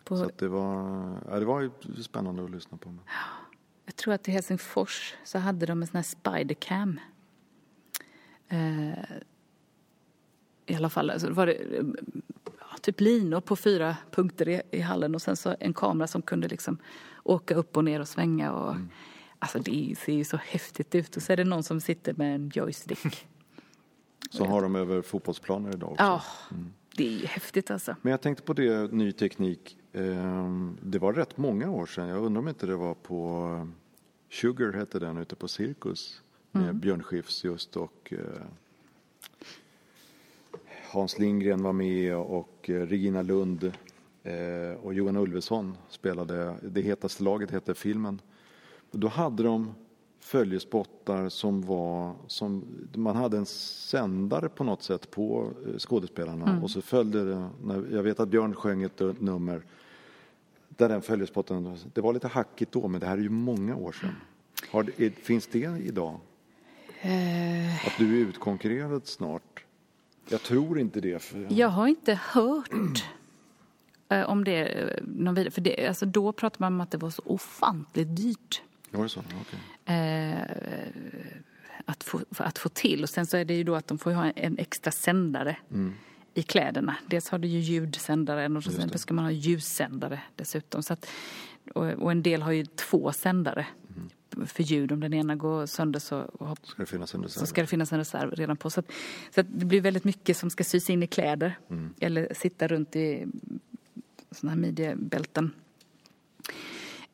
[0.08, 1.72] Så På, att det var, ja, det var ju
[2.04, 2.96] spännande att lyssna på.
[3.86, 7.00] jag tror att i Helsingfors så hade de en sån här spidercam.
[8.48, 8.90] Eh,
[10.70, 11.84] I alla fall, alltså var det eh,
[12.60, 16.22] ja, typ linor på fyra punkter i, i hallen och sen så en kamera som
[16.22, 16.78] kunde liksom
[17.24, 18.52] åka upp och ner och svänga.
[18.54, 18.76] Och,
[19.42, 21.16] Alltså det ser ju så häftigt ut.
[21.16, 23.00] Och så är det någon som sitter med en joystick.
[24.32, 26.04] Så har de över fotbollsplaner idag också.
[26.04, 26.22] Ja,
[26.96, 27.96] det är ju häftigt alltså.
[28.02, 29.78] Men jag tänkte på det, ny teknik.
[29.94, 32.08] Ehm, Det var rätt många år sedan.
[32.08, 33.68] Jag undrar om inte det var på eh,
[34.32, 36.22] Sugar hette den ute på Cirkus.
[36.52, 38.42] Med Björn Skifs just och eh,
[40.92, 43.72] Hans Lindgren var med och eh, Regina Lund
[44.24, 46.56] eh, och Johan Ulveson spelade.
[46.62, 48.22] Det hetaste laget hette filmen.
[48.92, 49.74] Då hade de
[50.20, 56.72] följespottar som var som man hade en sändare på något sätt på eh, skådespelarna och
[56.72, 57.50] så följde det,
[57.92, 59.62] jag vet att Björn sjöng ett nummer
[60.70, 63.92] där den följespotten, det var lite hackigt då men det här är ju många år
[63.92, 64.16] sedan.
[64.72, 66.20] Har finns det idag?
[67.86, 69.66] Att du är utkonkurrerad snart?
[70.30, 71.22] Jag tror inte det.
[71.24, 72.70] För, Jag har inte hört
[74.10, 75.52] eh, om det eh, någon vidare.
[75.52, 78.62] För det, alltså då pratade man om att det var så ofantligt dyrt
[78.92, 79.20] Var det så?
[79.42, 79.96] Okej.
[79.96, 80.42] eh,
[81.86, 83.04] att, få, att få till.
[83.04, 85.58] Och sen så är det ju då att de får ha en extra sändare
[86.34, 86.96] i kläderna.
[87.08, 90.84] Dels har du ju ljudsändaren och sen ska man ha ljussändare dessutom.
[90.84, 91.08] Så att,
[91.74, 93.68] och, och en del har ju två sändare
[94.48, 94.92] för ljud.
[94.92, 97.46] Om den ena går sönder så hopp- Ska det finnas en så reserv?
[97.46, 98.70] ska det finnas en reserv redan på.
[98.70, 98.92] Så, att,
[99.36, 101.58] så att det blir väldigt mycket som ska sys in i kläder
[102.00, 103.26] eller sitta runt i
[104.32, 105.52] såna här midjebälten.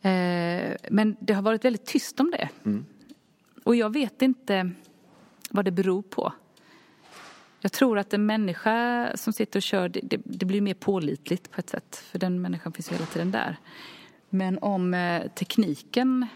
[0.01, 2.49] Eh, men det har varit väldigt tyst om det.
[3.63, 4.71] Och jag vet inte
[5.49, 6.34] vad det beror på.
[7.61, 11.51] Jag tror att en människa som sitter och kör, det, det, det blir mer pålitligt
[11.51, 11.95] på ett sätt.
[11.95, 13.57] För den människan finns ju hela tiden där.
[14.30, 16.28] Men om eh, tekniken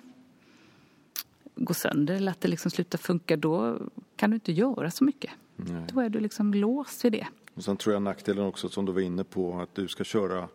[1.55, 3.79] går sönder eller att det liksom slutar funka, då
[4.15, 5.31] kan du inte göra så mycket.
[5.55, 5.83] Nej.
[5.93, 7.27] Då är du liksom låst vid det.
[7.53, 10.47] Och sen tror jag nackdelen också som du var inne på att du ska köra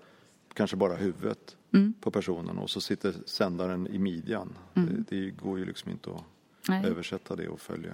[0.55, 1.57] kanske bara huvudet
[2.01, 4.59] på personen och så sitter sändaren i midjan.
[4.74, 6.24] Det, det går ju liksom inte att
[6.68, 6.86] Nej.
[6.86, 7.92] översätta det och följa.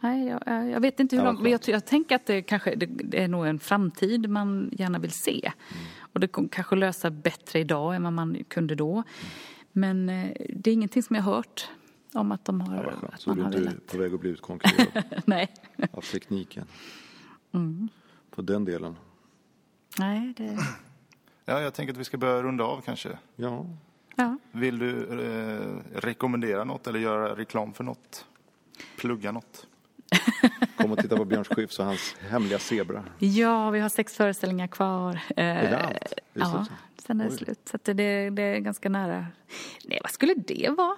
[0.00, 2.86] Nej, jag, jag vet inte hur långt, men jag, jag tänker att det kanske det,
[2.86, 5.52] det är nog en framtid man gärna vill se.
[5.98, 9.02] Och det kommer kanske lösa bättre idag än vad man kunde då.
[9.72, 11.68] Men eh, det är ingenting som jag har hört
[12.14, 13.86] om att de har, Ja, att Så man du är har inte velat.
[13.86, 15.48] på väg att bli utkonkurrerad Nej.
[15.92, 16.66] av tekniken.
[17.52, 17.88] Mm.
[18.30, 18.96] På den delen.
[19.98, 20.58] Nej, det...
[21.44, 23.18] Ja, jag tänker att vi ska börja runda av kanske.
[23.36, 23.66] Ja,
[24.18, 24.38] Ja.
[24.52, 28.26] Vill du eh, rekommendera något eller göra reklam för något?
[28.98, 29.66] Plugga något?
[30.76, 33.04] Kom och titta på Björn Skifs och hans hemliga zebra.
[33.18, 35.20] Ja, vi har sex föreställningar kvar.
[35.36, 35.94] Är det allt?
[35.94, 36.00] Är
[36.32, 36.66] det ja,
[36.98, 37.36] sen är det Oj.
[37.36, 37.60] slut.
[37.70, 39.26] Så att det, det är ganska nära.
[39.84, 40.96] Nej, vad skulle det vara?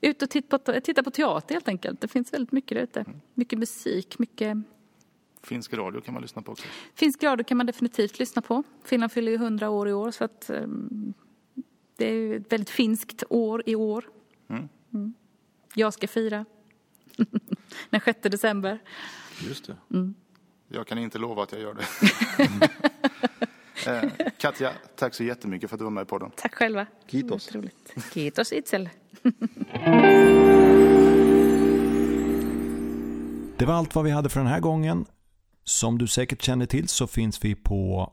[0.00, 2.00] Ut och titta på, titta på teater helt enkelt.
[2.00, 3.04] Det finns väldigt mycket där ute.
[3.34, 4.58] Mycket musik, mycket...
[5.42, 6.66] Finsk radio kan man lyssna på också.
[6.94, 8.62] Finsk radio kan man definitivt lyssna på.
[8.84, 11.14] Finland fyller ju 100 år i år så att ehm,
[11.96, 14.04] det är ju ett väldigt finskt år i år.
[14.48, 15.14] Mm.
[15.74, 16.44] Jag ska fira.
[17.90, 18.78] Den 6 december.
[19.48, 19.76] Just det.
[20.68, 21.86] Jag kan inte lova att jag gör det.
[23.90, 26.32] eh, Katja, tack så jättemycket för att du var med på podden.
[26.36, 26.86] Tack själva.
[27.52, 27.94] Roligt.
[28.12, 28.88] Kiitos Itzel.
[33.60, 35.06] Det var allt vad vi hade för den här gången.
[35.64, 38.12] Som du säkert känner till så finns vi på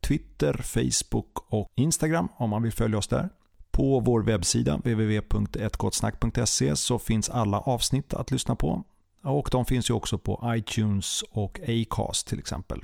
[0.00, 3.28] Twitter, Facebook och Instagram om man vill följa oss där.
[3.70, 8.84] På vår webbsida www.ettgottsnack.se så finns alla avsnitt att lyssna på.
[9.24, 12.80] Och de finns ju också på iTunes och Acast till exempel.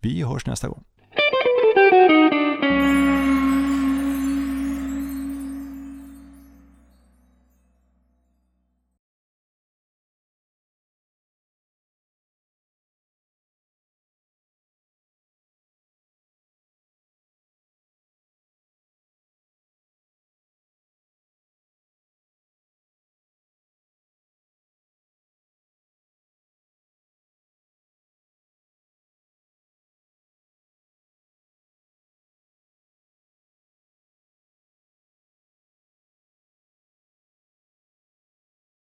[0.00, 0.84] Vi hörs nästa gång.